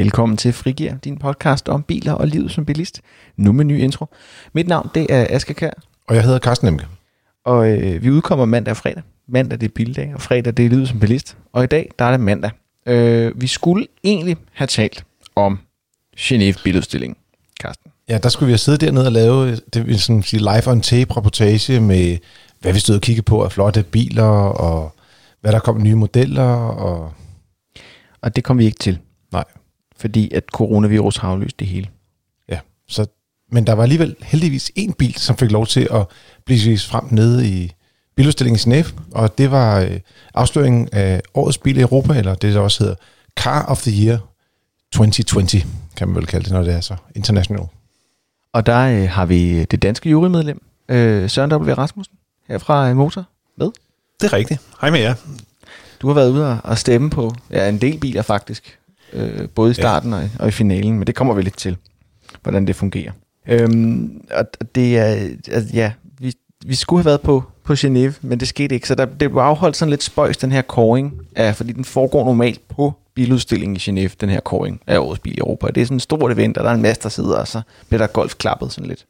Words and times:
Velkommen 0.00 0.36
til 0.36 0.52
Frigir, 0.52 0.94
din 1.04 1.18
podcast 1.18 1.68
om 1.68 1.82
biler 1.82 2.12
og 2.12 2.26
livet 2.26 2.50
som 2.50 2.64
bilist. 2.64 3.00
Nu 3.36 3.52
med 3.52 3.64
ny 3.64 3.78
intro. 3.78 4.06
Mit 4.52 4.68
navn 4.68 4.90
det 4.94 5.06
er 5.10 5.26
Aske 5.30 5.54
Kær, 5.54 5.70
Og 6.08 6.14
jeg 6.14 6.24
hedder 6.24 6.38
Carsten 6.38 6.68
Emke. 6.68 6.86
og 7.44 7.70
øh, 7.70 8.02
vi 8.02 8.10
udkommer 8.10 8.44
mandag 8.44 8.70
og 8.70 8.76
fredag. 8.76 9.02
Mandag 9.28 9.60
det 9.60 9.66
er 9.66 9.72
bildag, 9.74 10.14
og 10.14 10.20
fredag 10.20 10.56
det 10.56 10.64
er 10.64 10.68
livet 10.68 10.88
som 10.88 11.00
bilist. 11.00 11.36
Og 11.52 11.64
i 11.64 11.66
dag 11.66 11.90
der 11.98 12.04
er 12.04 12.10
det 12.10 12.20
mandag. 12.20 12.50
Øh, 12.86 13.40
vi 13.40 13.46
skulle 13.46 13.86
egentlig 14.04 14.36
have 14.52 14.66
talt 14.66 15.04
om 15.36 15.58
Genève 16.18 16.62
biludstilling, 16.64 17.16
Carsten. 17.62 17.92
Ja, 18.08 18.18
der 18.18 18.28
skulle 18.28 18.46
vi 18.46 18.52
have 18.52 18.58
siddet 18.58 18.80
dernede 18.80 19.06
og 19.06 19.12
lave 19.12 19.56
det 19.56 19.86
vil 19.86 20.00
sådan 20.00 20.22
sige 20.22 20.40
live 20.40 20.66
on 20.66 20.80
tape 20.80 21.16
reportage 21.16 21.80
med, 21.80 22.18
hvad 22.60 22.72
vi 22.72 22.78
stod 22.78 22.94
og 22.94 23.00
kiggede 23.00 23.24
på 23.24 23.44
af 23.44 23.52
flotte 23.52 23.82
biler, 23.82 24.24
og 24.48 24.94
hvad 25.40 25.52
der 25.52 25.58
kom 25.58 25.82
nye 25.82 25.94
modeller, 25.94 26.52
og 26.58 27.12
Og 28.20 28.36
det 28.36 28.44
kom 28.44 28.58
vi 28.58 28.64
ikke 28.64 28.78
til, 28.78 28.98
nej, 29.32 29.44
fordi 30.00 30.34
at 30.34 30.44
coronavirus 30.52 31.16
har 31.16 31.28
aflyst 31.28 31.60
det 31.60 31.66
hele. 31.66 31.88
ja. 32.48 32.58
Så, 32.88 33.06
men 33.52 33.66
der 33.66 33.72
var 33.72 33.82
alligevel 33.82 34.16
heldigvis 34.22 34.72
en 34.76 34.92
bil, 34.92 35.14
som 35.14 35.36
fik 35.36 35.50
lov 35.50 35.66
til 35.66 35.88
at 35.90 36.06
blive 36.46 36.60
vist 36.60 36.86
frem 36.86 37.04
nede 37.10 37.48
i 37.48 37.72
biludstillingen 38.16 38.72
i 38.72 38.80
Genève, 38.80 38.92
og 39.12 39.38
det 39.38 39.50
var 39.50 39.80
øh, 39.80 40.00
afsløringen 40.34 40.88
af 40.92 41.22
årets 41.34 41.58
bil 41.58 41.76
i 41.76 41.80
Europa, 41.80 42.18
eller 42.18 42.34
det 42.34 42.54
der 42.54 42.60
også 42.60 42.84
hedder 42.84 42.96
Car 43.40 43.66
of 43.66 43.82
the 43.82 44.06
Year 44.06 44.18
2020, 44.92 45.62
kan 45.96 46.08
man 46.08 46.16
vel 46.16 46.26
kalde 46.26 46.44
det, 46.44 46.52
når 46.52 46.62
det 46.62 46.74
er 46.74 46.80
så 46.80 46.96
international. 47.14 47.66
Og 48.52 48.66
der 48.66 49.02
øh, 49.02 49.08
har 49.08 49.26
vi 49.26 49.64
det 49.64 49.82
danske 49.82 50.10
jurymedlem, 50.10 50.62
øh, 50.88 51.30
Søren 51.30 51.52
W. 51.52 51.72
Rasmussen, 51.74 52.16
her 52.48 52.58
fra 52.58 52.94
Motor, 52.94 53.24
med. 53.56 53.70
Det 54.20 54.26
er 54.26 54.32
rigtigt. 54.32 54.60
Hej 54.80 54.90
med 54.90 55.00
jer. 55.00 55.14
Du 56.00 56.06
har 56.06 56.14
været 56.14 56.30
ude 56.30 56.60
og 56.60 56.78
stemme 56.78 57.10
på 57.10 57.34
ja, 57.50 57.68
en 57.68 57.80
del 57.80 57.98
biler 57.98 58.22
faktisk, 58.22 58.78
øh, 59.12 59.48
både 59.48 59.70
i 59.70 59.74
starten 59.74 60.12
og, 60.12 60.30
og 60.38 60.48
i 60.48 60.50
finalen, 60.50 60.98
men 60.98 61.06
det 61.06 61.14
kommer 61.14 61.34
vi 61.34 61.42
lidt 61.42 61.56
til, 61.56 61.76
hvordan 62.42 62.66
det 62.66 62.76
fungerer. 62.76 63.12
Øhm, 63.48 64.22
og 64.34 64.44
det 64.74 64.98
er, 64.98 65.04
altså, 65.48 65.70
ja, 65.74 65.92
vi, 66.18 66.32
vi 66.66 66.74
skulle 66.74 67.02
have 67.02 67.06
været 67.06 67.20
på, 67.20 67.44
på 67.64 67.72
Genève, 67.72 68.12
men 68.20 68.40
det 68.40 68.48
skete 68.48 68.74
ikke, 68.74 68.88
så 68.88 68.94
der, 68.94 69.04
det 69.04 69.30
blev 69.30 69.42
afholdt 69.42 69.76
sådan 69.76 69.90
lidt 69.90 70.02
spøjs, 70.02 70.36
den 70.36 70.52
her 70.52 70.62
kåring, 70.62 71.20
af, 71.36 71.56
fordi 71.56 71.72
den 71.72 71.84
foregår 71.84 72.24
normalt 72.24 72.68
på 72.68 72.94
biludstillingen 73.14 73.76
i 73.76 73.78
Genève, 73.78 74.14
den 74.20 74.28
her 74.28 74.40
kåring 74.40 74.80
af 74.86 74.98
årets 74.98 75.20
bil 75.20 75.32
i 75.32 75.40
Europa. 75.40 75.66
Det 75.66 75.80
er 75.80 75.84
sådan 75.84 75.96
et 75.96 76.02
stort 76.02 76.32
event, 76.32 76.58
og 76.58 76.64
der 76.64 76.70
er 76.70 76.74
en 76.74 76.82
masse, 76.82 77.02
der 77.02 77.08
sidder, 77.08 77.36
og 77.36 77.48
så 77.48 77.60
bliver 77.88 77.98
der 77.98 78.06
golf 78.06 78.34
klappet 78.34 78.72
sådan 78.72 78.88
lidt. 78.88 79.06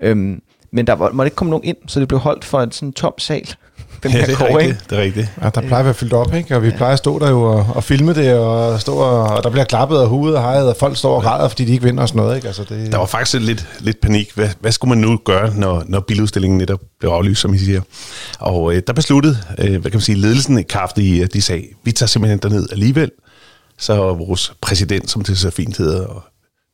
Øhm, 0.00 0.42
men 0.70 0.86
der 0.86 0.92
var, 0.92 1.12
måtte 1.12 1.26
ikke 1.26 1.36
komme 1.36 1.50
nogen 1.50 1.64
ind, 1.64 1.76
så 1.86 2.00
det 2.00 2.08
blev 2.08 2.18
holdt 2.18 2.44
for 2.44 2.60
en 2.60 2.72
sådan 2.72 2.92
tom 2.92 3.14
sal, 3.18 3.54
den 4.08 4.12
Ja, 4.12 4.18
her 4.18 4.26
det 4.26 4.32
er 4.34 4.38
kåring. 4.38 4.58
rigtigt. 4.58 4.90
Det 4.90 4.98
er 4.98 5.02
rigtigt. 5.02 5.28
Ja, 5.42 5.48
der 5.54 5.60
plejer 5.60 5.78
at 5.78 5.84
være 5.84 5.94
fyldt 5.94 6.12
op, 6.12 6.34
ikke? 6.34 6.56
Og 6.56 6.62
vi 6.62 6.68
ja. 6.68 6.76
plejer 6.76 6.92
at 6.92 6.98
stå 6.98 7.18
der 7.18 7.30
jo 7.30 7.42
og, 7.42 7.66
og 7.74 7.84
filme 7.84 8.14
det, 8.14 8.34
og, 8.34 8.80
stå 8.80 8.94
og, 8.94 9.22
og 9.22 9.42
der 9.42 9.50
bliver 9.50 9.64
klappet 9.64 9.98
og 9.98 10.08
hudet 10.08 10.36
og 10.36 10.42
hejet, 10.42 10.68
og 10.68 10.76
folk 10.80 10.96
står 10.96 11.16
og 11.16 11.22
græder, 11.22 11.48
fordi 11.48 11.64
de 11.64 11.72
ikke 11.72 11.84
vinder 11.84 12.02
og 12.02 12.08
sådan 12.08 12.22
noget, 12.22 12.36
ikke? 12.36 12.46
Altså, 12.48 12.64
det, 12.68 12.92
Der 12.92 12.98
var 12.98 13.06
faktisk 13.06 13.42
lidt, 13.42 13.66
lidt 13.80 14.00
panik. 14.00 14.30
Hvad, 14.34 14.48
hvad 14.60 14.72
skulle 14.72 14.88
man 14.88 14.98
nu 14.98 15.18
gøre, 15.24 15.54
når, 15.54 15.82
når 15.86 16.00
biludstillingen 16.00 16.58
netop 16.58 16.80
blev 17.00 17.10
aflyst, 17.10 17.40
som 17.40 17.54
I 17.54 17.58
siger? 17.58 17.80
Og 18.38 18.74
øh, 18.74 18.82
der 18.86 18.92
besluttede, 18.92 19.38
øh, 19.58 19.70
hvad 19.70 19.90
kan 19.90 19.92
man 19.94 20.00
sige, 20.00 20.18
ledelsen 20.18 20.58
i 20.58 20.62
Kafte, 20.62 21.02
i, 21.02 21.20
at 21.20 21.32
de 21.32 21.42
sagde, 21.42 21.64
vi 21.84 21.92
tager 21.92 22.08
simpelthen 22.08 22.38
derned 22.38 22.66
alligevel. 22.72 23.10
Så 23.78 23.94
vores 24.14 24.52
præsident, 24.60 25.10
som 25.10 25.24
det 25.24 25.38
så 25.38 25.50
fint 25.50 25.76
hedder, 25.76 26.06
og 26.06 26.22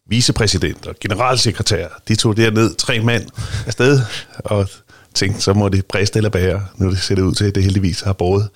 vicepræsident 0.08 0.86
og 0.86 0.94
generalsekretær, 1.00 1.86
de 2.08 2.14
tog 2.14 2.36
derned 2.36 2.74
tre 2.74 3.00
mand 3.00 3.26
afsted, 3.66 4.00
og 4.44 4.68
tænkte, 5.14 5.40
så 5.40 5.52
må 5.52 5.68
det 5.68 5.86
briste 5.86 6.16
eller 6.16 6.30
bære. 6.30 6.66
Nu 6.76 6.94
ser 6.94 7.14
det 7.14 7.22
ud 7.22 7.34
til, 7.34 7.44
at 7.44 7.54
det 7.54 7.62
heldigvis 7.62 8.00
har 8.00 8.12
båret. 8.12 8.48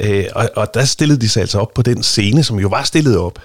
Øh, 0.00 0.24
og, 0.34 0.50
og 0.56 0.74
der 0.74 0.84
stillede 0.84 1.20
de 1.20 1.28
sig 1.28 1.40
altså 1.40 1.58
op 1.58 1.74
på 1.74 1.82
den 1.82 2.02
scene, 2.02 2.42
som 2.42 2.58
jo 2.58 2.68
var 2.68 2.82
stillet 2.82 3.18
op. 3.18 3.38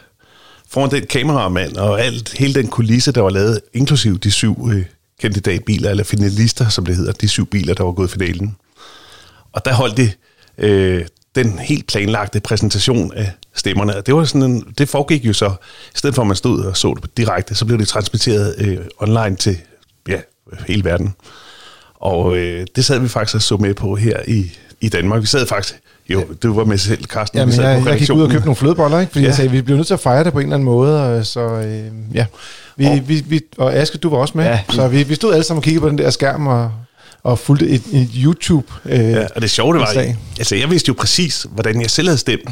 Foran 0.70 0.92
den 0.92 1.06
kameramand 1.06 1.78
og 1.78 2.02
alt, 2.02 2.34
hele 2.38 2.54
den 2.54 2.68
kulisse, 2.68 3.12
der 3.12 3.22
var 3.22 3.30
lavet, 3.30 3.62
inklusiv 3.74 4.20
de 4.20 4.32
syv 4.32 4.70
øh, 4.74 4.86
kandidatbiler, 5.22 5.90
eller 5.90 6.04
finalister, 6.04 6.70
som 6.70 6.86
det 6.86 6.96
hedder, 6.96 7.12
de 7.12 7.28
syv 7.28 7.46
biler, 7.46 7.74
der 7.74 7.84
var 7.84 7.92
gået 7.92 8.08
i 8.08 8.12
finalen. 8.12 8.56
Og 9.52 9.66
der 9.66 9.74
holdt 9.74 9.98
de 9.98 10.12
øh, 10.58 11.06
den 11.36 11.60
helt 11.60 11.88
planlagte 11.88 12.40
præsentation 12.40 13.14
af 13.14 13.32
stemmerne. 13.54 13.98
Og 13.98 14.06
det, 14.06 14.16
var 14.16 14.26
sådan 14.26 14.52
en, 14.52 14.74
det 14.78 14.90
foregik 14.90 15.26
jo 15.26 15.34
så, 15.34 15.54
i 15.96 15.98
stedet 15.98 16.16
for 16.16 16.22
at 16.22 16.28
man 16.28 16.36
stod 16.36 16.66
og 16.66 16.78
så 16.78 16.96
det 17.02 17.18
direkte, 17.18 17.56
så 17.56 17.66
blev 17.66 17.80
det 17.80 17.88
transmitteret 17.88 18.56
øh, 18.58 18.78
online 18.98 19.36
til 19.36 19.58
ja, 20.08 20.20
hele 20.68 20.84
verden. 20.84 21.16
Og 22.00 22.38
øh, 22.38 22.66
det 22.76 22.86
sad 22.86 23.00
vi 23.00 23.08
faktisk 23.08 23.36
og 23.36 23.42
så 23.42 23.58
med 23.58 23.74
på 23.74 23.96
her 23.96 24.18
i, 24.28 24.52
i 24.82 24.90
Danmark. 24.90 25.22
Vi 25.22 25.28
sad 25.28 25.46
faktisk, 25.48 25.76
jo, 26.10 26.24
du 26.44 26.54
var 26.54 26.66
med 26.66 26.78
selv, 26.78 27.04
Carsten. 27.06 27.40
Jamen, 27.40 27.56
jeg, 27.56 27.84
jeg 27.86 27.98
gik 28.00 28.12
ud 28.14 28.22
og 28.22 28.30
købte 28.30 28.46
nogle 28.46 28.56
flødeboller, 28.56 29.00
ikke? 29.00 29.12
Fordi 29.12 29.24
ja. 29.24 29.28
Jeg 29.30 29.36
sagde, 29.36 29.52
vi 29.52 29.62
bliver 29.62 29.78
nødt 29.78 29.88
til 29.88 29.94
at 29.94 30.00
fejre 30.00 30.24
det 30.24 30.34
på 30.34 30.40
en 30.40 30.46
eller 30.46 30.56
anden 30.56 30.66
måde. 30.66 31.04
Og, 31.18 31.26
så 31.26 31.40
øh, 31.42 31.84
ja, 32.14 32.26
vi, 32.78 32.86
Og- 32.86 33.00
vi, 33.08 33.24
vi, 33.28 33.42
og 33.58 33.74
Aske, 33.76 33.98
du 33.98 34.10
var 34.10 34.18
også 34.18 34.34
med. 34.38 34.46
Ja. 34.46 34.60
Så 34.70 34.88
vi, 34.88 35.04
vi 35.04 35.16
stod 35.16 35.34
alle 35.34 35.44
sammen 35.44 35.60
og 35.60 35.64
kiggede 35.64 35.82
på 35.82 35.90
den 35.90 35.98
der 35.98 36.10
skærm 36.10 36.48
og, 36.48 36.72
og 37.24 37.40
fulgte 37.40 37.68
et, 37.70 37.82
et 37.94 38.10
YouTube. 38.24 38.68
Øh, 38.86 39.00
Ja, 39.00 39.26
og 39.36 39.42
det 39.42 39.50
sjove 39.50 39.74
det 39.74 39.82
var, 39.82 39.94
sag. 39.94 40.18
altså 40.38 40.56
jeg 40.56 40.70
vidste 40.72 40.90
jo 40.90 40.94
præcis, 40.98 41.48
hvordan 41.52 41.82
jeg 41.82 41.90
selv 41.90 42.08
havde 42.08 42.18
stemt, 42.18 42.50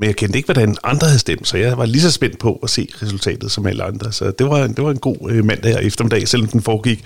men 0.00 0.06
jeg 0.06 0.16
kendte 0.16 0.36
ikke, 0.38 0.46
hvordan 0.46 0.76
andre 0.84 1.06
havde 1.06 1.18
stemt, 1.18 1.48
så 1.48 1.56
jeg 1.56 1.78
var 1.78 1.86
lige 1.86 2.02
så 2.02 2.10
spændt 2.10 2.38
på 2.38 2.60
at 2.62 2.70
se 2.70 2.88
resultatet 3.02 3.52
som 3.52 3.66
alle 3.66 3.82
andre. 3.84 4.12
Så 4.12 4.30
det 4.38 4.46
var, 4.46 4.66
det 4.66 4.84
var 4.84 4.90
en 4.90 4.98
god 4.98 5.16
øh, 5.30 5.44
mandag 5.44 5.82
eftermiddag, 5.82 6.28
selvom 6.28 6.48
den 6.48 6.62
foregik 6.62 7.04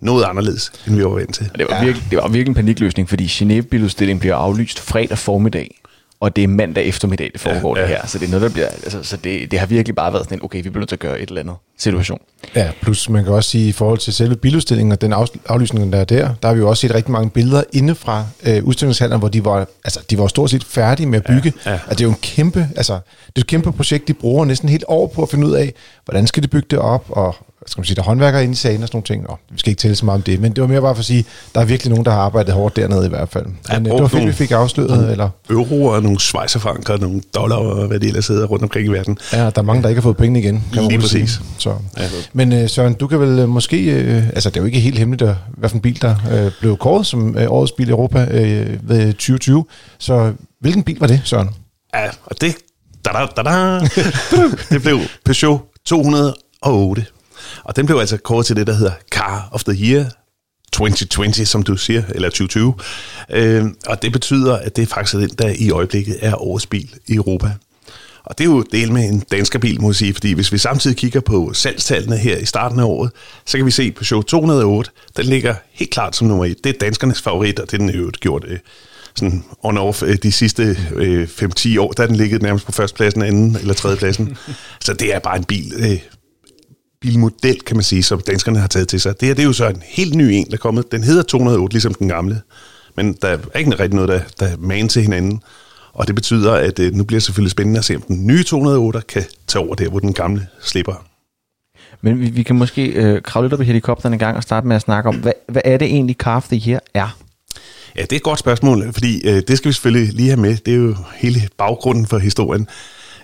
noget 0.00 0.24
anderledes, 0.24 0.72
end 0.86 0.96
vi 0.96 1.04
var 1.04 1.10
vant 1.10 1.34
til. 1.34 1.50
Og 1.52 1.58
det 1.58 1.66
var, 1.70 1.76
ja. 1.76 1.84
virkelig, 1.84 2.10
det 2.10 2.18
var 2.18 2.28
virkelig 2.28 2.48
en 2.48 2.54
panikløsning, 2.54 3.08
fordi 3.08 3.26
Genève-biludstillingen 3.26 4.18
bliver 4.18 4.34
aflyst 4.36 4.80
fredag 4.80 5.18
formiddag, 5.18 5.80
og 6.20 6.36
det 6.36 6.44
er 6.44 6.48
mandag 6.48 6.84
eftermiddag, 6.86 7.30
det 7.32 7.40
foregår 7.40 7.76
ja, 7.76 7.82
Ja, 7.82 7.88
det 7.88 7.96
her. 7.96 8.06
Så 8.06 8.18
det 8.18 8.26
er 8.26 8.30
noget, 8.30 8.42
der 8.42 8.48
bliver, 8.48 8.66
altså, 8.66 9.02
så 9.02 9.16
det, 9.16 9.50
det 9.50 9.58
har 9.58 9.66
virkelig 9.66 9.94
bare 9.94 10.12
været 10.12 10.24
sådan 10.24 10.38
en, 10.38 10.44
okay, 10.44 10.62
vi 10.62 10.68
bliver 10.70 10.80
nødt 10.80 10.88
til 10.88 10.96
at 10.96 11.00
gøre 11.00 11.20
et 11.20 11.28
eller 11.28 11.40
andet 11.40 11.54
situation. 11.78 12.20
Ja, 12.54 12.70
plus 12.82 13.08
man 13.08 13.24
kan 13.24 13.32
også 13.32 13.50
sige, 13.50 13.68
i 13.68 13.72
forhold 13.72 13.98
til 13.98 14.12
selve 14.12 14.36
biludstillingen 14.36 14.92
og 14.92 15.00
den 15.00 15.12
af, 15.12 15.26
aflysning, 15.46 15.92
der 15.92 15.98
er 15.98 16.04
der, 16.04 16.34
der 16.42 16.48
har 16.48 16.54
vi 16.54 16.60
jo 16.60 16.68
også 16.68 16.80
set 16.80 16.94
rigtig 16.94 17.12
mange 17.12 17.30
billeder 17.30 17.62
inde 17.72 17.94
fra 17.94 18.26
øh, 18.46 18.64
udstillingshallen, 18.64 19.18
hvor 19.18 19.28
de 19.28 19.44
var, 19.44 19.66
altså, 19.84 20.00
de 20.10 20.18
var 20.18 20.26
stort 20.26 20.50
set 20.50 20.64
færdige 20.64 21.06
med 21.06 21.18
at 21.18 21.24
bygge. 21.24 21.52
Ja, 21.66 21.70
Ja. 21.70 21.72
Altså, 21.72 21.90
det 21.90 22.00
er 22.00 22.04
jo 22.04 22.10
en 22.10 22.18
kæmpe, 22.22 22.68
altså, 22.76 22.92
det 23.26 23.36
er 23.36 23.40
et 23.40 23.46
kæmpe 23.46 23.72
projekt, 23.72 24.08
de 24.08 24.14
bruger 24.14 24.44
næsten 24.44 24.68
helt 24.68 24.84
år 24.88 25.06
på 25.06 25.22
at 25.22 25.28
finde 25.28 25.46
ud 25.46 25.52
af, 25.52 25.72
hvordan 26.04 26.26
skal 26.26 26.42
de 26.42 26.48
bygge 26.48 26.66
det 26.70 26.78
op, 26.78 27.04
og 27.08 27.36
skal 27.66 27.80
man 27.80 27.84
sige, 27.86 27.96
der 27.96 28.02
er 28.02 28.06
håndværkere 28.06 28.42
inde 28.42 28.52
i 28.52 28.56
sagen 28.56 28.82
og 28.82 28.88
sådan 28.88 28.96
nogle 28.96 29.04
ting, 29.06 29.30
og 29.30 29.38
vi 29.50 29.58
skal 29.58 29.70
ikke 29.70 29.80
tælle 29.80 29.96
så 29.96 30.04
meget 30.04 30.16
om 30.18 30.22
det, 30.22 30.40
men 30.40 30.52
det 30.52 30.60
var 30.62 30.68
mere 30.68 30.80
bare 30.80 30.94
for 30.94 31.00
at 31.00 31.04
sige, 31.04 31.24
der 31.54 31.60
er 31.60 31.64
virkelig 31.64 31.90
nogen, 31.90 32.04
der 32.04 32.10
har 32.10 32.18
arbejdet 32.20 32.54
hårdt 32.54 32.76
dernede 32.76 33.06
i 33.06 33.08
hvert 33.08 33.28
fald. 33.28 33.46
Ja, 33.70 33.78
Men 33.78 33.86
øh, 33.86 33.92
det 33.92 34.02
var 34.02 34.08
fedt, 34.08 34.12
vi 34.12 34.18
nogle- 34.18 34.32
fik 34.32 34.50
afsløret, 34.50 35.10
eller 35.12 35.28
Euro 35.50 35.84
og 35.84 36.02
nogle 36.02 36.20
schweizerfranker 36.20 36.92
og 36.94 37.00
nogle 37.00 37.20
dollar 37.34 37.56
og 37.56 37.86
hvad 37.86 38.00
de 38.00 38.06
ellers 38.06 38.26
hedder 38.26 38.46
rundt 38.46 38.62
omkring 38.62 38.86
i 38.86 38.90
verden. 38.90 39.18
Ja, 39.32 39.38
der 39.38 39.50
er 39.56 39.62
mange, 39.62 39.82
der 39.82 39.88
ikke 39.88 39.98
har 40.00 40.02
fået 40.02 40.16
pengene 40.16 40.38
igen, 40.38 40.54
kan 40.54 40.62
man 40.82 40.84
Lige 40.90 40.96
roligt 40.96 41.10
sige. 41.10 41.22
præcis. 41.24 41.40
Så. 41.58 41.74
Ja. 41.98 42.02
Men 42.32 42.52
øh, 42.52 42.68
Søren, 42.68 42.94
du 42.94 43.06
kan 43.06 43.20
vel 43.20 43.38
øh, 43.38 43.48
måske, 43.48 43.84
øh, 43.84 44.28
altså 44.28 44.50
det 44.50 44.56
er 44.56 44.60
jo 44.60 44.66
ikke 44.66 44.80
helt 44.80 44.98
hemmeligt, 44.98 45.30
hvad 45.56 45.68
for 45.68 45.76
en 45.76 45.82
bil, 45.82 46.02
der 46.02 46.14
øh, 46.32 46.50
blev 46.60 46.76
kåret 46.76 47.06
som 47.06 47.38
øh, 47.38 47.46
årets 47.52 47.72
bil 47.72 47.88
i 47.88 47.90
Europa 47.90 48.26
øh, 48.30 48.88
ved 48.88 49.12
2020. 49.12 49.64
Så 49.98 50.32
hvilken 50.60 50.82
bil 50.82 50.96
var 51.00 51.06
det, 51.06 51.20
Søren? 51.24 51.48
Ja, 51.94 52.06
og 52.26 52.40
det, 52.40 52.54
da, 53.04 53.10
da, 53.10 53.26
da, 53.36 53.42
da, 53.50 53.78
det 54.74 54.82
blev 54.82 54.98
Peugeot 55.24 55.60
208. 55.86 57.04
Og 57.64 57.76
den 57.76 57.86
blev 57.86 57.98
altså 57.98 58.16
kåret 58.16 58.46
til 58.46 58.56
det, 58.56 58.66
der 58.66 58.72
hedder 58.72 58.92
Car 59.12 59.48
of 59.52 59.64
the 59.64 59.84
Year 59.84 60.04
2020, 60.72 61.46
som 61.46 61.62
du 61.62 61.76
siger, 61.76 62.02
eller 62.14 62.28
2020. 62.28 62.74
Øh, 63.30 63.64
og 63.86 64.02
det 64.02 64.12
betyder, 64.12 64.56
at 64.56 64.76
det 64.76 64.82
er 64.82 64.86
faktisk 64.86 65.12
den, 65.12 65.28
der 65.28 65.54
i 65.58 65.70
øjeblikket 65.70 66.16
er 66.20 66.42
årets 66.42 66.66
bil 66.66 66.90
i 67.06 67.14
Europa. 67.14 67.50
Og 68.24 68.38
det 68.38 68.44
er 68.44 68.48
jo 68.48 68.62
del 68.72 68.92
med 68.92 69.08
en 69.08 69.20
dansk 69.30 69.60
bil, 69.60 69.80
må 69.80 69.88
jeg 69.88 69.94
sige, 69.94 70.14
fordi 70.14 70.32
hvis 70.32 70.52
vi 70.52 70.58
samtidig 70.58 70.96
kigger 70.96 71.20
på 71.20 71.52
salgstallene 71.52 72.16
her 72.16 72.36
i 72.36 72.44
starten 72.44 72.80
af 72.80 72.84
året, 72.84 73.10
så 73.46 73.56
kan 73.58 73.66
vi 73.66 73.70
se, 73.70 73.82
at 73.82 73.94
Peugeot 73.94 74.24
208, 74.24 74.90
den 75.16 75.26
ligger 75.26 75.54
helt 75.72 75.90
klart 75.90 76.16
som 76.16 76.28
nummer 76.28 76.44
et. 76.44 76.64
Det 76.64 76.74
er 76.74 76.78
danskernes 76.78 77.22
favorit, 77.22 77.60
og 77.60 77.70
det 77.70 77.74
er 77.74 77.78
den 77.78 77.90
øvrigt 77.90 78.20
gjort 78.20 78.44
øh, 78.48 78.58
sådan 79.14 79.44
on-off 79.64 80.04
øh, 80.04 80.16
de 80.22 80.32
sidste 80.32 80.76
øh, 80.94 81.28
5-10 81.42 81.80
år, 81.80 81.92
der 81.92 82.06
den 82.06 82.16
ligget 82.16 82.42
nærmest 82.42 82.66
på 82.66 82.72
førstepladsen, 82.72 83.22
anden 83.22 83.56
eller 83.56 83.74
tredjepladsen. 83.74 84.36
så 84.80 84.94
det 84.94 85.14
er 85.14 85.18
bare 85.18 85.36
en 85.36 85.44
bil, 85.44 85.72
øh, 85.78 85.98
bilmodel, 87.00 87.60
kan 87.60 87.76
man 87.76 87.84
sige, 87.84 88.02
som 88.02 88.20
danskerne 88.20 88.58
har 88.58 88.68
taget 88.68 88.88
til 88.88 89.00
sig. 89.00 89.20
Det 89.20 89.28
her 89.28 89.34
det 89.34 89.42
er 89.42 89.46
jo 89.46 89.52
så 89.52 89.68
en 89.68 89.82
helt 89.86 90.14
ny 90.14 90.22
en, 90.22 90.46
der 90.46 90.52
er 90.52 90.56
kommet. 90.56 90.92
Den 90.92 91.02
hedder 91.02 91.22
208, 91.22 91.74
ligesom 91.74 91.94
den 91.94 92.08
gamle. 92.08 92.40
Men 92.96 93.12
der 93.22 93.28
er 93.28 93.58
ikke 93.58 93.70
rigtig 93.70 93.94
noget, 93.94 94.08
der, 94.08 94.20
der 94.40 94.46
er 94.46 94.56
man 94.58 94.88
til 94.88 95.02
hinanden. 95.02 95.42
Og 95.92 96.06
det 96.06 96.14
betyder, 96.14 96.52
at 96.52 96.78
øh, 96.78 96.94
nu 96.94 97.04
bliver 97.04 97.18
det 97.18 97.24
selvfølgelig 97.24 97.50
spændende 97.50 97.78
at 97.78 97.84
se, 97.84 97.96
om 97.96 98.02
den 98.02 98.26
nye 98.26 98.42
208 98.42 99.00
kan 99.08 99.24
tage 99.46 99.64
over 99.64 99.74
der, 99.74 99.88
hvor 99.88 99.98
den 99.98 100.12
gamle 100.12 100.46
slipper. 100.62 101.06
Men 102.00 102.20
vi, 102.20 102.30
vi 102.30 102.42
kan 102.42 102.56
måske 102.56 102.86
øh, 102.86 103.22
kravle 103.22 103.46
lidt 103.46 103.54
op 103.54 103.60
i 103.60 103.64
helikopteren 103.64 104.12
en 104.12 104.18
gang 104.18 104.36
og 104.36 104.42
starte 104.42 104.66
med 104.66 104.76
at 104.76 104.82
snakke 104.82 105.08
om, 105.08 105.16
hvad, 105.16 105.32
hvad 105.48 105.62
er 105.64 105.76
det 105.76 105.86
egentlig 105.86 106.16
Car 106.16 106.36
of 106.36 106.48
the 106.48 106.70
Year 106.70 106.80
er? 106.94 107.18
Ja, 107.96 108.02
det 108.02 108.12
er 108.12 108.16
et 108.16 108.22
godt 108.22 108.38
spørgsmål, 108.38 108.92
fordi 108.92 109.28
øh, 109.28 109.42
det 109.48 109.56
skal 109.56 109.68
vi 109.68 109.72
selvfølgelig 109.72 110.14
lige 110.14 110.28
have 110.28 110.40
med. 110.40 110.56
Det 110.56 110.74
er 110.74 110.78
jo 110.78 110.96
hele 111.16 111.48
baggrunden 111.58 112.06
for 112.06 112.18
historien. 112.18 112.68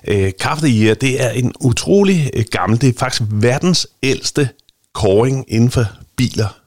Øh, 0.08 0.32
Car 0.40 0.60
Year, 0.64 0.94
det 0.94 1.22
er 1.22 1.30
en 1.30 1.52
utrolig 1.60 2.30
øh, 2.34 2.44
gammel, 2.50 2.80
det 2.80 2.88
er 2.88 2.98
faktisk 2.98 3.22
verdens 3.32 3.86
ældste 4.02 4.48
kåring 4.94 5.44
inden 5.48 5.70
for 5.70 5.84
biler. 6.16 6.58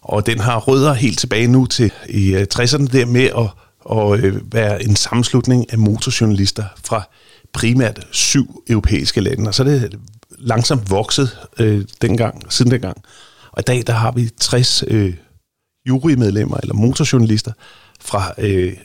Og 0.00 0.26
den 0.26 0.40
har 0.40 0.58
rødder 0.58 0.92
helt 0.92 1.18
tilbage 1.18 1.46
nu 1.46 1.66
til 1.66 1.92
i 2.08 2.34
øh, 2.34 2.46
60'erne 2.54 2.86
der 2.86 3.06
med 3.06 3.24
at, 3.24 3.50
at 3.90 4.24
øh, 4.24 4.52
være 4.54 4.84
en 4.84 4.96
sammenslutning 4.96 5.72
af 5.72 5.78
motorjournalister 5.78 6.64
fra 6.84 7.08
primært 7.52 8.06
syv 8.10 8.64
europæiske 8.68 9.20
lande, 9.20 9.48
og 9.48 9.54
så 9.54 9.62
er 9.62 9.66
det 9.66 9.98
langsomt 10.38 10.90
vokset 10.90 11.38
øh, 11.58 11.84
dengang, 12.02 12.52
siden 12.52 12.70
dengang. 12.70 12.96
Og 13.52 13.60
i 13.60 13.62
dag 13.62 13.82
der 13.86 13.92
har 13.92 14.12
vi 14.12 14.30
60 14.40 14.84
øh, 14.86 15.14
jurymedlemmer 15.88 16.56
eller 16.56 16.74
motorjournalister 16.74 17.52
fra 18.00 18.32
øh, 18.38 18.76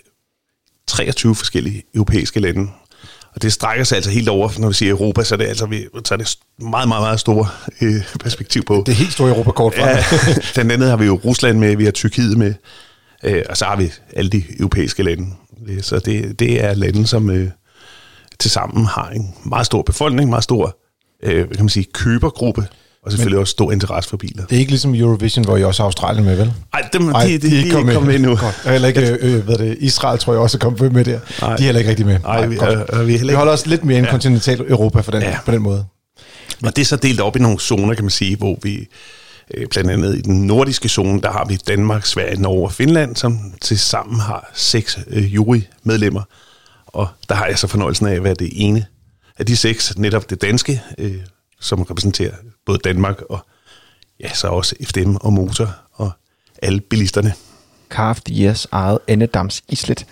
23 0.87 1.35
forskellige 1.35 1.83
europæiske 1.95 2.39
lande. 2.39 2.71
Og 3.35 3.41
det 3.41 3.53
strækker 3.53 3.83
sig 3.83 3.95
altså 3.95 4.11
helt 4.11 4.29
over, 4.29 4.49
når 4.57 4.67
vi 4.67 4.73
siger 4.73 4.91
Europa, 4.91 5.23
så 5.23 5.35
er 5.35 5.37
det 5.37 5.45
altså 5.45 5.65
vi 5.65 5.87
tager 6.03 6.17
det 6.17 6.37
meget, 6.59 6.87
meget, 6.87 7.03
meget 7.03 7.19
store 7.19 7.47
øh, 7.81 8.01
perspektiv 8.19 8.63
på. 8.63 8.83
Det 8.85 8.91
er 8.91 8.95
helt 8.95 9.13
store 9.13 9.29
Europa-kort 9.29 9.73
fra. 9.73 9.89
Ja, 9.89 10.03
den 10.61 10.71
andet 10.71 10.89
har 10.89 10.97
vi 10.97 11.05
jo 11.05 11.19
Rusland 11.25 11.59
med, 11.59 11.75
vi 11.75 11.83
har 11.83 11.91
Tyrkiet 11.91 12.37
med, 12.37 12.53
øh, 13.23 13.43
og 13.49 13.57
så 13.57 13.65
har 13.65 13.75
vi 13.75 13.91
alle 14.13 14.29
de 14.29 14.43
europæiske 14.59 15.03
lande. 15.03 15.27
Så 15.81 15.99
det, 15.99 16.39
det 16.39 16.63
er 16.63 16.73
lande, 16.73 17.07
som 17.07 17.29
øh, 17.29 17.49
tilsammen 18.39 18.85
har 18.85 19.09
en 19.09 19.33
meget 19.45 19.65
stor 19.65 19.81
befolkning, 19.81 20.29
meget 20.29 20.43
stor 20.43 20.77
øh, 21.23 21.47
kan 21.47 21.59
man 21.59 21.69
sige, 21.69 21.85
købergruppe, 21.93 22.67
og 23.05 23.11
selvfølgelig 23.11 23.35
Men, 23.35 23.41
også 23.41 23.51
stor 23.51 23.71
interesse 23.71 24.09
for 24.09 24.17
biler. 24.17 24.45
Det 24.45 24.55
er 24.55 24.59
ikke 24.59 24.71
ligesom 24.71 24.95
Eurovision, 24.95 25.45
hvor 25.45 25.57
I 25.57 25.63
også 25.63 25.81
har 25.83 25.85
Australien 25.85 26.25
med, 26.25 26.35
vel? 26.35 26.53
Nej, 26.73 26.89
dem, 26.93 27.09
Ej, 27.09 27.23
de, 27.25 27.31
de, 27.31 27.37
de, 27.37 27.49
de 27.49 27.55
er 27.55 27.59
ikke 27.59 27.71
kommet 27.71 28.03
med 28.05 28.15
endnu. 28.15 28.29
Godt. 28.29 28.61
Og 28.65 28.71
heller 28.71 28.87
ikke 28.87 29.17
øh, 29.21 29.43
hvad 29.45 29.55
det, 29.57 29.77
Israel, 29.79 30.19
tror 30.19 30.33
jeg 30.33 30.41
også 30.41 30.57
er 30.57 30.59
kommet 30.59 30.93
med 30.93 31.05
der. 31.05 31.19
Nej. 31.41 31.55
De 31.55 31.61
er 31.61 31.65
heller 31.65 31.79
ikke 31.79 31.89
rigtig 31.89 32.05
med. 32.05 32.17
Vi, 32.49 32.55
er, 32.57 32.61
er, 32.61 32.75
vi, 32.85 32.91
er 32.91 32.95
heller 32.97 33.03
vi 33.05 33.13
ikke, 33.13 33.35
holder 33.35 33.53
os 33.53 33.65
lidt 33.65 33.85
mere 33.85 33.95
i 33.95 33.99
en 33.99 34.05
Ja. 34.05 34.11
kontinental 34.11 34.59
Europa 34.71 35.01
på 35.01 35.11
den, 35.11 35.21
Ja. 35.21 35.37
på 35.45 35.51
den 35.51 35.61
måde. 35.61 35.85
og 36.63 36.75
det 36.75 36.81
er 36.81 36.85
så 36.85 36.95
delt 36.95 37.21
op 37.21 37.35
i 37.35 37.39
nogle 37.39 37.59
zoner, 37.59 37.93
kan 37.93 38.03
man 38.03 38.11
sige, 38.11 38.35
hvor 38.37 38.59
vi 38.63 38.87
øh, 39.53 39.67
blandt 39.67 39.91
andet 39.91 40.15
i 40.17 40.21
den 40.21 40.47
nordiske 40.47 40.89
zone, 40.89 41.21
der 41.21 41.31
har 41.31 41.45
vi 41.45 41.55
Danmark, 41.67 42.05
Sverige, 42.05 42.41
Norge 42.41 42.63
og 42.63 42.71
Finland, 42.73 43.15
som 43.15 43.39
til 43.61 43.79
sammen 43.79 44.19
har 44.19 44.51
seks 44.53 44.99
øh, 45.07 45.35
jurymedlemmer. 45.35 46.21
Og 46.87 47.07
der 47.29 47.35
har 47.35 47.45
jeg 47.47 47.57
så 47.59 47.67
fornøjelsen 47.67 48.07
af 48.07 48.13
at 48.15 48.23
være 48.23 48.33
det 48.33 48.49
ene 48.51 48.85
af 49.39 49.45
de 49.45 49.57
seks, 49.57 49.97
netop 49.97 50.29
det 50.29 50.41
danske, 50.41 50.81
øh, 50.97 51.13
som 51.59 51.81
repræsenterer 51.81 52.33
både 52.65 52.79
Danmark 52.83 53.21
og 53.21 53.39
ja, 54.19 54.33
så 54.33 54.47
også 54.47 54.75
FDM 54.83 55.15
og 55.15 55.33
Motor 55.33 55.75
og 55.91 56.11
alle 56.61 56.81
bilisterne. 56.81 57.33
Kraft 57.89 58.29
Yes 58.31 58.67
eget 58.71 58.99
Endedams 59.07 59.63
Islet. 59.69 60.05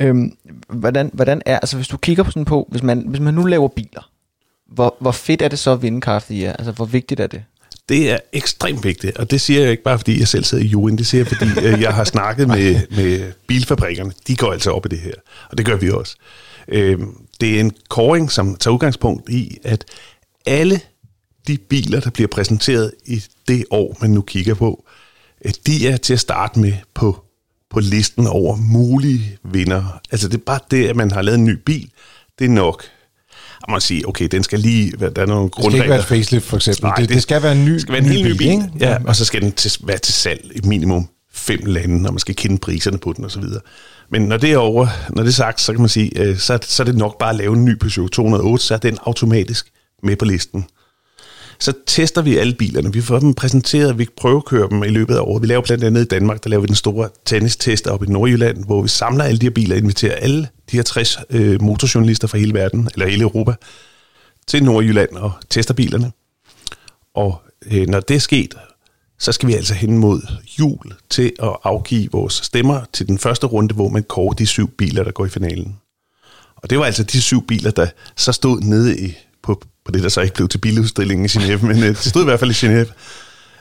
Øhm, 0.00 0.36
hvordan, 0.68 1.10
hvordan 1.12 1.42
er, 1.46 1.58
altså 1.58 1.76
hvis 1.76 1.88
du 1.88 1.96
kigger 1.96 2.22
på 2.22 2.30
sådan 2.30 2.44
på, 2.44 2.68
hvis 2.70 2.82
man, 2.82 3.04
hvis 3.06 3.20
man 3.20 3.34
nu 3.34 3.44
laver 3.44 3.68
biler, 3.68 4.10
hvor, 4.66 4.96
hvor 5.00 5.12
fedt 5.12 5.42
er 5.42 5.48
det 5.48 5.58
så 5.58 5.72
at 5.72 5.82
vinde 5.82 6.00
Kraft 6.00 6.30
ja? 6.30 6.52
Altså 6.58 6.72
hvor 6.72 6.84
vigtigt 6.84 7.20
er 7.20 7.26
det? 7.26 7.44
Det 7.88 8.10
er 8.10 8.18
ekstremt 8.32 8.84
vigtigt, 8.84 9.16
og 9.16 9.30
det 9.30 9.40
siger 9.40 9.60
jeg 9.60 9.70
ikke 9.70 9.82
bare, 9.82 9.98
fordi 9.98 10.18
jeg 10.18 10.28
selv 10.28 10.44
sidder 10.44 10.64
i 10.64 10.66
juryen, 10.66 10.98
det 10.98 11.06
siger 11.06 11.20
jeg, 11.20 11.26
fordi 11.26 11.66
øh, 11.66 11.80
jeg 11.80 11.94
har 11.94 12.04
snakket 12.04 12.48
med, 12.48 12.80
med 12.96 13.32
bilfabrikkerne. 13.46 14.12
De 14.26 14.36
går 14.36 14.52
altså 14.52 14.70
op 14.70 14.86
i 14.86 14.88
det 14.88 14.98
her, 14.98 15.14
og 15.50 15.58
det 15.58 15.66
gør 15.66 15.76
vi 15.76 15.90
også. 15.90 16.16
Øh, 16.68 16.98
det 17.40 17.56
er 17.56 17.60
en 17.60 17.72
koring, 17.88 18.30
som 18.30 18.56
tager 18.56 18.74
udgangspunkt 18.74 19.28
i, 19.28 19.58
at 19.64 19.84
alle 20.46 20.80
de 21.48 21.58
biler, 21.58 22.00
der 22.00 22.10
bliver 22.10 22.28
præsenteret 22.28 22.92
i 23.06 23.22
det 23.48 23.64
år, 23.70 23.96
man 24.00 24.10
nu 24.10 24.22
kigger 24.22 24.54
på, 24.54 24.84
øh, 25.44 25.52
de 25.66 25.88
er 25.88 25.96
til 25.96 26.12
at 26.12 26.20
starte 26.20 26.58
med 26.60 26.72
på, 26.94 27.24
på 27.70 27.80
listen 27.80 28.26
over 28.26 28.56
mulige 28.56 29.38
vinder. 29.44 30.00
Altså 30.10 30.28
det 30.28 30.34
er 30.34 30.42
bare 30.46 30.60
det, 30.70 30.88
at 30.88 30.96
man 30.96 31.10
har 31.10 31.22
lavet 31.22 31.38
en 31.38 31.44
ny 31.44 31.58
bil, 31.66 31.90
det 32.38 32.44
er 32.44 32.48
nok. 32.48 32.84
Og 33.62 33.70
man 33.72 33.80
siger, 33.80 34.06
okay, 34.08 34.28
den 34.30 34.42
skal 34.42 34.58
lige, 34.60 34.92
være- 35.00 35.10
der 35.10 35.22
er 35.22 35.26
nogle 35.26 35.50
Det 35.56 35.64
skal 35.64 35.74
ikke 35.74 35.88
være 35.90 35.98
et 35.98 36.04
facelift, 36.04 36.44
for 36.46 36.56
eksempel. 36.56 36.82
Nej, 36.84 36.94
det, 36.94 37.08
det, 37.08 37.22
skal 37.22 37.42
være 37.42 37.52
en 37.52 37.64
ny, 37.64 37.72
det 37.72 37.80
skal 37.80 37.92
være 37.92 38.02
en 38.02 38.08
helt 38.08 38.24
ny 38.28 38.36
bil. 38.36 38.46
ikke? 38.50 38.70
Ja, 38.80 38.98
og 39.06 39.16
så 39.16 39.24
skal 39.24 39.42
den 39.42 39.52
til, 39.52 39.72
være 39.84 39.98
til 39.98 40.14
salg 40.14 40.50
i 40.54 40.60
minimum 40.68 41.08
fem 41.32 41.60
lande, 41.66 42.08
og 42.08 42.14
man 42.14 42.18
skal 42.18 42.36
kende 42.36 42.58
priserne 42.58 42.98
på 42.98 43.12
den 43.12 43.24
osv. 43.24 43.42
Men 44.10 44.22
når 44.22 44.36
det 44.36 44.52
er 44.52 44.56
over, 44.58 44.86
når 45.10 45.22
det 45.22 45.30
er 45.30 45.34
sagt, 45.34 45.60
så 45.60 45.72
kan 45.72 45.80
man 45.80 45.88
sige, 45.88 46.18
øh, 46.20 46.38
så, 46.38 46.56
det- 46.56 46.64
så 46.70 46.82
er 46.82 46.84
det 46.84 46.96
nok 46.96 47.18
bare 47.18 47.30
at 47.30 47.36
lave 47.36 47.56
en 47.56 47.64
ny 47.64 47.74
Peugeot 47.78 48.10
208, 48.10 48.64
så 48.64 48.74
er 48.74 48.78
den 48.78 48.98
automatisk 49.02 49.66
med 50.04 50.16
på 50.16 50.24
listen. 50.24 50.66
Så 51.58 51.72
tester 51.86 52.22
vi 52.22 52.36
alle 52.36 52.54
bilerne. 52.54 52.92
Vi 52.92 53.00
får 53.00 53.18
dem 53.18 53.34
præsenteret, 53.34 53.98
vi 53.98 54.06
prøvekører 54.16 54.68
dem 54.68 54.82
i 54.82 54.88
løbet 54.88 55.14
af 55.14 55.20
året. 55.20 55.42
Vi 55.42 55.46
laver 55.46 55.62
blandt 55.62 55.84
andet 55.84 56.02
i 56.02 56.04
Danmark, 56.04 56.44
der 56.44 56.50
laver 56.50 56.60
vi 56.60 56.66
den 56.66 56.74
store 56.74 57.08
tennistest 57.24 57.86
op 57.86 58.04
i 58.04 58.06
Nordjylland, 58.06 58.64
hvor 58.64 58.82
vi 58.82 58.88
samler 58.88 59.24
alle 59.24 59.38
de 59.38 59.46
her 59.46 59.50
biler 59.50 59.74
og 59.74 59.78
inviterer 59.78 60.14
alle 60.14 60.48
de 60.70 60.76
her 60.76 60.82
60 60.82 61.18
øh, 61.30 61.62
motorjournalister 61.62 62.28
fra 62.28 62.38
hele 62.38 62.54
verden, 62.54 62.88
eller 62.94 63.06
hele 63.06 63.22
Europa, 63.22 63.54
til 64.46 64.64
Nordjylland 64.64 65.10
og 65.10 65.32
tester 65.50 65.74
bilerne. 65.74 66.12
Og 67.14 67.42
øh, 67.72 67.88
når 67.88 68.00
det 68.00 68.16
er 68.16 68.20
sket, 68.20 68.54
så 69.18 69.32
skal 69.32 69.48
vi 69.48 69.54
altså 69.54 69.74
hen 69.74 69.98
mod 69.98 70.20
jul 70.58 70.94
til 71.10 71.32
at 71.42 71.56
afgive 71.64 72.08
vores 72.12 72.34
stemmer 72.34 72.80
til 72.92 73.08
den 73.08 73.18
første 73.18 73.46
runde, 73.46 73.74
hvor 73.74 73.88
man 73.88 74.02
kårer 74.02 74.32
de 74.32 74.46
syv 74.46 74.70
biler, 74.70 75.04
der 75.04 75.10
går 75.10 75.26
i 75.26 75.28
finalen. 75.28 75.76
Og 76.56 76.70
det 76.70 76.78
var 76.78 76.84
altså 76.84 77.02
de 77.02 77.20
syv 77.22 77.46
biler, 77.46 77.70
der 77.70 77.86
så 78.16 78.32
stod 78.32 78.60
nede 78.60 78.98
i, 78.98 79.16
på, 79.84 79.92
det, 79.92 80.02
der 80.02 80.08
så 80.08 80.20
ikke 80.20 80.34
blev 80.34 80.48
til 80.48 80.58
biludstillingen 80.58 81.24
i 81.24 81.28
Genève, 81.28 81.66
men 81.66 81.76
øh, 81.76 81.88
det 81.88 81.96
stod 81.98 82.22
i 82.22 82.24
hvert 82.24 82.40
fald 82.40 82.50
i 82.50 82.66
Genève. 82.66 82.92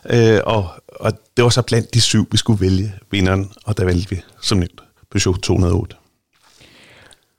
Øh, 0.09 0.39
og, 0.45 0.69
og 0.87 1.11
det 1.37 1.43
var 1.43 1.49
så 1.49 1.61
blandt 1.61 1.93
de 1.93 2.01
syv, 2.01 2.27
vi 2.31 2.37
skulle 2.37 2.61
vælge 2.61 2.93
vinderen, 3.11 3.51
og 3.65 3.77
der 3.77 3.85
valgte 3.85 4.09
vi 4.09 4.21
som 4.41 4.57
nævnt 4.57 4.81
Peugeot 5.11 5.39
208. 5.39 5.95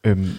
Øhm, 0.07 0.31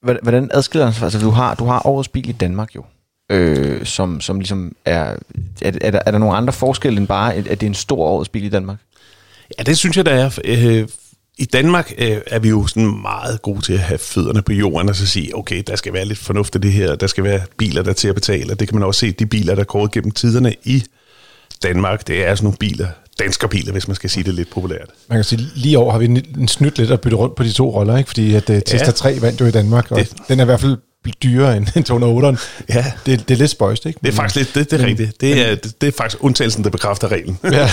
hvordan- 0.00 0.50
adskiller 0.52 0.84
den 0.84 0.94
sig? 0.94 1.02
Altså 1.02 1.18
du 1.20 1.30
har, 1.30 1.54
du 1.54 1.64
har 1.64 1.86
årets 1.86 2.08
bil 2.08 2.28
i 2.28 2.32
Danmark 2.32 2.74
jo, 2.76 2.84
øh, 3.30 3.86
som, 3.86 4.20
som 4.20 4.38
ligesom 4.40 4.76
er, 4.84 5.16
er, 5.62 5.72
er, 5.80 5.90
der, 5.90 6.00
er 6.06 6.10
der 6.10 6.18
nogle 6.18 6.36
andre 6.36 6.52
forskelle 6.52 6.98
end 6.98 7.06
bare, 7.06 7.34
at 7.34 7.44
det 7.44 7.62
er 7.62 7.66
en 7.66 7.74
stor 7.74 8.04
årets 8.06 8.28
bil 8.28 8.44
i 8.44 8.48
Danmark? 8.48 8.78
Ja, 9.58 9.62
det 9.62 9.78
synes 9.78 9.96
jeg, 9.96 10.06
der 10.06 10.12
er. 10.12 10.38
Øh, 10.44 10.88
I 11.38 11.44
Danmark 11.44 11.92
øh, 11.98 12.16
er 12.26 12.38
vi 12.38 12.48
jo 12.48 12.66
sådan 12.66 13.00
meget 13.02 13.42
gode 13.42 13.60
til 13.60 13.72
at 13.72 13.78
have 13.78 13.98
fødderne 13.98 14.42
på 14.42 14.52
jorden 14.52 14.88
og 14.88 14.96
så 14.96 15.06
sige, 15.06 15.36
okay, 15.36 15.62
der 15.66 15.76
skal 15.76 15.92
være 15.92 16.04
lidt 16.04 16.18
fornuft 16.18 16.54
i 16.54 16.58
det 16.58 16.72
her, 16.72 16.94
der 16.94 17.06
skal 17.06 17.24
være 17.24 17.40
biler, 17.56 17.82
der 17.82 17.90
er 17.90 17.94
til 17.94 18.08
at 18.08 18.14
betale, 18.14 18.52
og 18.52 18.60
det 18.60 18.68
kan 18.68 18.74
man 18.78 18.86
også 18.86 18.98
se, 19.00 19.12
de 19.12 19.26
biler, 19.26 19.54
der 19.54 19.64
går 19.64 19.88
gennem 19.92 20.10
tiderne 20.10 20.54
i 20.64 20.84
Danmark, 21.62 22.06
det 22.06 22.26
er 22.26 22.34
sådan 22.34 22.44
nogle 22.44 22.56
biler, 22.58 22.86
danskerbiler, 23.18 23.72
hvis 23.72 23.88
man 23.88 23.94
skal 23.94 24.10
sige 24.10 24.24
det 24.24 24.34
lidt 24.34 24.50
populært. 24.50 24.88
Man 25.08 25.18
kan 25.18 25.24
sige, 25.24 25.42
lige 25.54 25.78
år 25.78 25.90
har 25.92 25.98
vi 25.98 26.04
en, 26.04 26.24
en 26.38 26.48
snydt 26.48 26.78
lidt 26.78 26.90
at 26.90 27.00
bytte 27.00 27.16
rundt 27.16 27.34
på 27.36 27.42
de 27.42 27.52
to 27.52 27.74
roller, 27.74 27.96
ikke? 27.96 28.08
fordi 28.08 28.34
at, 28.34 28.50
uh, 28.50 28.56
Tesla 28.56 28.78
Ja. 28.86 28.90
3 28.90 29.22
vandt 29.22 29.40
jo 29.40 29.46
i 29.46 29.50
Danmark, 29.50 29.90
og 29.92 29.98
Det- 29.98 30.12
den 30.28 30.40
er 30.40 30.44
i 30.44 30.46
hvert 30.46 30.60
fald 30.60 30.76
dyrere 31.22 31.56
end, 31.56 31.66
end 31.76 31.90
208'eren. 31.90 32.64
Ja. 32.74 32.84
Det, 33.06 33.28
det 33.28 33.34
er 33.34 33.38
lidt 33.38 33.50
spøjst, 33.50 33.86
ikke? 33.86 34.00
Det 34.02 34.08
er 34.08 34.12
faktisk 34.12 34.36
lidt, 34.36 34.54
det, 34.54 34.70
det 34.70 34.80
er 34.82 34.86
rigtigt. 34.86 35.20
Det 35.20 35.48
er, 35.50 35.54
det, 35.54 35.80
det 35.80 35.86
er 35.86 35.92
faktisk 35.92 36.24
undtagelsen, 36.24 36.64
der 36.64 36.70
bekræfter 36.70 37.08
reglen. 37.12 37.38
ja, 37.52 37.68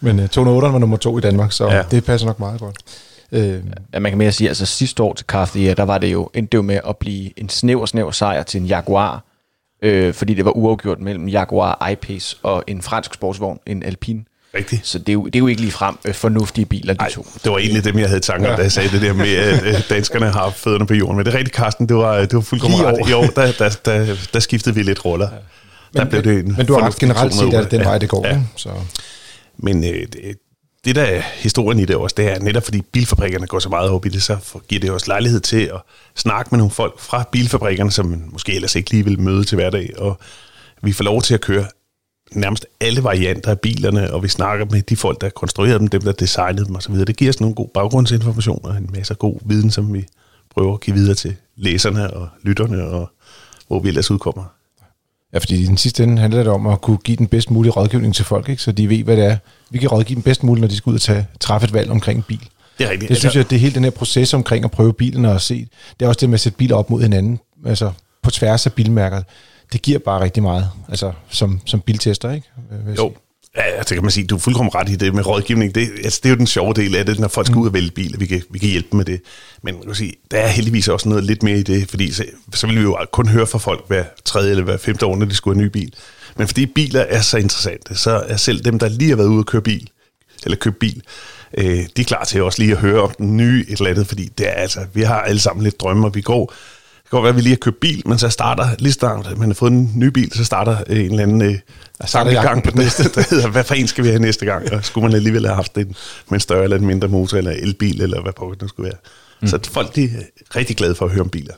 men 0.00 0.18
uh, 0.18 0.24
208'eren 0.24 0.38
var 0.66 0.78
nummer 0.78 0.96
to 0.96 1.18
i 1.18 1.20
Danmark, 1.20 1.52
så 1.52 1.70
Ja. 1.70 1.82
det 1.90 2.04
passer 2.04 2.26
nok 2.26 2.38
meget 2.38 2.60
godt. 2.60 2.76
Øh, 3.32 3.60
Ja, 3.94 3.98
man 3.98 4.10
kan 4.12 4.18
mere 4.18 4.32
sige, 4.32 4.48
altså 4.48 4.66
sidste 4.66 5.02
år 5.02 5.14
til 5.14 5.26
Kraft 5.26 5.56
ja, 5.56 5.74
der 5.76 5.82
var 5.82 5.98
det 5.98 6.12
jo, 6.12 6.30
endte 6.34 6.50
det 6.52 6.58
jo 6.58 6.62
med 6.62 6.80
at 6.88 6.96
blive 6.96 7.38
en 7.40 7.48
snæver, 7.48 7.86
snæver 7.86 8.10
sejr 8.10 8.42
til 8.42 8.60
en 8.60 8.66
Jaguar, 8.66 9.24
øh, 9.82 10.14
fordi 10.14 10.34
det 10.34 10.44
var 10.44 10.50
uafgjort 10.56 11.00
mellem 11.00 11.28
Jaguar 11.28 11.88
I-Pace 11.90 12.36
og 12.42 12.64
en 12.66 12.82
fransk 12.82 13.14
sportsvogn, 13.14 13.58
en 13.66 13.82
Alpine. 13.82 14.24
Rigtigt. 14.54 14.86
Så 14.86 14.98
det 14.98 15.08
er 15.08 15.12
jo, 15.12 15.24
det 15.26 15.34
er 15.34 15.38
jo 15.38 15.46
ikke 15.46 15.60
lige 15.60 15.70
frem 15.72 15.96
øh, 16.04 16.14
fornuftige 16.14 16.64
biler, 16.64 16.94
de 16.94 17.00
Ej, 17.00 17.10
to. 17.10 17.26
det 17.44 17.52
var 17.52 17.58
egentlig 17.58 17.84
dem, 17.84 17.98
jeg 17.98 18.08
havde 18.08 18.20
tanker, 18.20 18.50
ja. 18.50 18.56
da 18.56 18.62
jeg 18.62 18.72
sagde 18.72 18.88
det 18.90 19.02
der 19.02 19.12
med, 19.12 19.34
at 19.36 19.86
danskerne 19.90 20.30
har 20.30 20.50
fødderne 20.50 20.86
på 20.86 20.94
jorden. 20.94 21.16
Men 21.16 21.26
det 21.26 21.34
er 21.34 21.38
rigtigt, 21.38 21.56
Carsten, 21.56 21.88
det 21.88 21.96
var, 21.96 22.18
det 22.18 22.34
var 22.34 22.40
fuldkommen 22.40 22.80
ret. 22.84 23.14
år, 23.14 23.24
der, 23.26 23.52
der, 23.58 23.68
der, 23.84 24.16
der 24.32 24.40
skiftede 24.40 24.74
vi 24.74 24.82
lidt 24.82 25.04
roller. 25.04 25.28
Ja. 25.94 25.98
Der 26.00 26.04
blev 26.04 26.22
det 26.24 26.38
en 26.38 26.54
men 26.56 26.66
du 26.66 26.72
har 26.74 26.80
ret 26.86 26.96
generelt 26.96 27.32
set, 27.32 27.40
208. 27.40 27.66
at 27.66 27.70
den 27.70 27.80
Ja. 27.80 27.86
vej 27.88 27.98
det 27.98 28.08
går. 28.08 28.26
Ja. 28.26 28.40
Så. 28.56 28.68
Men 29.58 29.84
øh, 29.84 29.90
det, 29.90 30.38
det, 30.84 30.96
der 30.96 31.02
er 31.02 31.22
historien 31.34 31.78
i 31.78 31.84
det 31.84 31.96
også, 31.96 32.14
det 32.16 32.30
er 32.32 32.38
netop 32.38 32.64
fordi 32.64 32.82
bilfabrikkerne 32.92 33.46
går 33.46 33.58
så 33.58 33.68
meget 33.68 33.90
op 33.90 34.06
i 34.06 34.08
det, 34.08 34.22
så 34.22 34.36
giver 34.68 34.80
det 34.80 34.90
os 34.90 35.06
lejlighed 35.06 35.40
til 35.40 35.60
at 35.62 35.80
snakke 36.16 36.48
med 36.50 36.58
nogle 36.58 36.70
folk 36.70 37.00
fra 37.00 37.28
bilfabrikkerne, 37.32 37.90
som 37.90 38.06
man 38.06 38.24
måske 38.32 38.54
ellers 38.54 38.74
ikke 38.74 38.90
lige 38.90 39.04
vil 39.04 39.20
møde 39.20 39.44
til 39.44 39.56
hverdag, 39.56 39.90
og 39.98 40.20
vi 40.82 40.92
får 40.92 41.04
lov 41.04 41.22
til 41.22 41.34
at 41.34 41.40
køre 41.40 41.64
nærmest 42.36 42.66
alle 42.80 43.04
varianter 43.04 43.50
af 43.50 43.60
bilerne, 43.60 44.12
og 44.12 44.22
vi 44.22 44.28
snakker 44.28 44.66
med 44.70 44.82
de 44.82 44.96
folk, 44.96 45.20
der 45.20 45.28
konstruerede 45.28 45.78
dem, 45.78 45.88
dem, 45.88 46.00
der 46.00 46.12
designede 46.12 46.66
dem 46.66 46.76
osv. 46.76 46.94
Det 46.94 47.16
giver 47.16 47.30
os 47.30 47.40
nogle 47.40 47.54
god 47.54 47.68
baggrundsinformation 47.74 48.60
og 48.64 48.76
en 48.76 48.90
masse 48.92 49.14
god 49.14 49.38
viden, 49.44 49.70
som 49.70 49.94
vi 49.94 50.06
prøver 50.54 50.74
at 50.74 50.80
give 50.80 50.96
videre 50.96 51.14
til 51.14 51.34
læserne 51.56 52.14
og 52.14 52.28
lytterne, 52.42 52.84
og 52.84 53.10
hvor 53.68 53.80
vi 53.80 53.88
ellers 53.88 54.10
udkommer. 54.10 54.44
Ja, 55.32 55.38
fordi 55.38 55.62
i 55.62 55.66
den 55.66 55.76
sidste 55.76 56.02
ende 56.02 56.18
handler 56.18 56.42
det 56.42 56.52
om 56.52 56.66
at 56.66 56.80
kunne 56.80 56.96
give 56.96 57.16
den 57.16 57.26
bedst 57.26 57.50
mulige 57.50 57.72
rådgivning 57.72 58.14
til 58.14 58.24
folk, 58.24 58.48
ikke? 58.48 58.62
så 58.62 58.72
de 58.72 58.88
ved, 58.88 59.04
hvad 59.04 59.16
det 59.16 59.24
er. 59.24 59.36
Vi 59.70 59.78
kan 59.78 59.88
rådgive 59.88 60.14
dem 60.14 60.22
bedst 60.22 60.42
muligt, 60.42 60.60
når 60.60 60.68
de 60.68 60.76
skal 60.76 60.90
ud 60.90 60.94
og 60.94 61.00
tage, 61.00 61.26
træffe 61.40 61.64
et 61.64 61.72
valg 61.72 61.90
omkring 61.90 62.16
en 62.16 62.22
bil. 62.22 62.48
Det 62.78 62.86
er 62.86 62.90
rigtigt. 62.90 63.08
Det 63.08 63.16
synes 63.16 63.36
jeg, 63.36 63.50
det 63.50 63.56
er 63.56 63.60
hele 63.60 63.74
den 63.74 63.84
her 63.84 63.90
proces 63.90 64.34
omkring 64.34 64.64
at 64.64 64.70
prøve 64.70 64.92
bilen 64.92 65.24
og 65.24 65.40
se. 65.40 65.68
Det 66.00 66.04
er 66.04 66.08
også 66.08 66.20
det 66.20 66.28
med 66.28 66.34
at 66.34 66.40
sætte 66.40 66.58
biler 66.58 66.76
op 66.76 66.90
mod 66.90 67.02
hinanden, 67.02 67.40
altså 67.66 67.92
på 68.22 68.30
tværs 68.30 68.66
af 68.66 68.72
bilmærker. 68.72 69.22
Det 69.72 69.82
giver 69.82 69.98
bare 69.98 70.20
rigtig 70.20 70.42
meget, 70.42 70.70
altså 70.88 71.12
som, 71.28 71.60
som 71.66 71.80
biltester, 71.80 72.30
ikke? 72.30 72.46
Vil 72.86 72.94
Jo, 72.94 73.14
ja, 73.56 73.62
altså 73.62 73.94
kan 73.94 74.04
man 74.04 74.10
sige, 74.10 74.26
du 74.26 74.34
er 74.34 74.38
fuldkommen 74.38 74.74
ret 74.74 74.88
i 74.88 74.96
det 74.96 75.14
med 75.14 75.26
rådgivning. 75.26 75.74
Det, 75.74 75.88
altså, 76.04 76.20
det 76.22 76.28
er 76.28 76.32
jo 76.32 76.38
den 76.38 76.46
sjove 76.46 76.74
del 76.74 76.96
af 76.96 77.06
det, 77.06 77.18
når 77.18 77.28
folk 77.28 77.46
skal 77.46 77.58
ud 77.58 77.66
og 77.66 77.72
vælge 77.72 77.90
bil, 77.90 78.14
og 78.14 78.20
vi 78.20 78.26
kan, 78.26 78.42
vi 78.50 78.58
kan 78.58 78.68
hjælpe 78.68 78.88
dem 78.90 78.96
med 78.96 79.04
det. 79.04 79.20
Men 79.62 79.74
man 79.74 79.84
kan 79.84 79.94
sige, 79.94 80.14
der 80.30 80.38
er 80.38 80.48
heldigvis 80.48 80.88
også 80.88 81.08
noget 81.08 81.24
lidt 81.24 81.42
mere 81.42 81.58
i 81.58 81.62
det, 81.62 81.90
fordi 81.90 82.12
så, 82.12 82.24
så 82.54 82.66
vil 82.66 82.76
vi 82.76 82.82
jo 82.82 82.98
kun 83.12 83.28
høre 83.28 83.46
fra 83.46 83.58
folk 83.58 83.84
hver 83.88 84.04
tredje 84.24 84.50
eller 84.50 84.64
hver 84.64 84.76
femte 84.76 85.06
år, 85.06 85.16
når 85.16 85.26
de 85.26 85.34
skulle 85.34 85.56
have 85.56 85.62
en 85.62 85.66
ny 85.66 85.70
bil. 85.70 85.94
Men 86.36 86.46
fordi 86.46 86.66
biler 86.66 87.00
er 87.00 87.20
så 87.20 87.36
interessante, 87.36 87.96
så 87.96 88.10
er 88.10 88.36
selv 88.36 88.64
dem, 88.64 88.78
der 88.78 88.88
lige 88.88 89.08
har 89.08 89.16
været 89.16 89.28
ude 89.28 89.40
og 89.40 89.46
køre 89.46 89.62
bil, 89.62 89.90
eller 90.44 90.56
købe 90.56 90.76
bil, 90.80 91.02
øh, 91.58 91.64
de 91.96 92.00
er 92.00 92.04
klar 92.04 92.24
til 92.24 92.42
også 92.42 92.62
lige 92.62 92.72
at 92.72 92.78
høre 92.78 93.02
om 93.02 93.10
den 93.18 93.36
nye 93.36 93.64
et 93.68 93.78
eller 93.78 93.90
andet, 93.90 94.06
fordi 94.06 94.24
det 94.38 94.48
er 94.48 94.52
altså, 94.52 94.80
vi 94.94 95.02
har 95.02 95.20
alle 95.20 95.40
sammen 95.40 95.64
lidt 95.64 95.80
drømme, 95.80 96.06
og 96.06 96.14
vi 96.14 96.20
går 96.20 96.54
kan 97.12 97.16
godt 97.16 97.22
være, 97.24 97.30
at 97.30 97.36
vi 97.36 97.40
lige 97.40 97.52
har 97.52 97.56
købt 97.56 97.80
bil, 97.80 98.02
men 98.06 98.18
så 98.18 98.28
starter, 98.28 98.68
lige 98.78 98.92
snart 98.92 99.38
man 99.38 99.48
har 99.48 99.54
fået 99.54 99.72
en 99.72 99.92
ny 99.96 100.04
bil, 100.06 100.32
så 100.34 100.44
starter 100.44 100.76
øh, 100.86 100.98
en 100.98 101.10
eller 101.10 101.22
anden 101.22 101.42
øh, 101.42 101.58
Starter 102.04 102.42
gang 102.42 102.62
på 102.64 102.70
den 102.70 102.80
næste, 102.80 103.02
der 103.14 103.24
hedder, 103.30 103.48
hvad 103.48 103.64
for 103.64 103.74
en 103.74 103.86
skal 103.88 104.04
vi 104.04 104.08
have 104.08 104.20
næste 104.20 104.46
gang? 104.46 104.72
Og 104.72 104.84
skulle 104.84 105.06
man 105.08 105.16
alligevel 105.16 105.46
have 105.46 105.54
haft 105.54 105.78
en 105.78 105.86
med 105.86 106.32
en 106.36 106.40
større 106.40 106.64
eller 106.64 106.76
en 106.76 106.86
mindre 106.86 107.08
motor, 107.08 107.38
eller 107.38 107.50
elbil, 107.50 108.02
eller 108.02 108.22
hvad 108.22 108.32
på 108.32 108.54
det 108.60 108.68
skulle 108.68 108.84
være. 108.84 108.98
Mm. 109.42 109.48
Så 109.48 109.58
folk 109.72 109.96
de 109.96 110.04
er 110.04 110.08
rigtig 110.56 110.76
glade 110.76 110.94
for 110.94 111.04
at 111.04 111.10
høre 111.10 111.20
om 111.20 111.28
biler. 111.28 111.54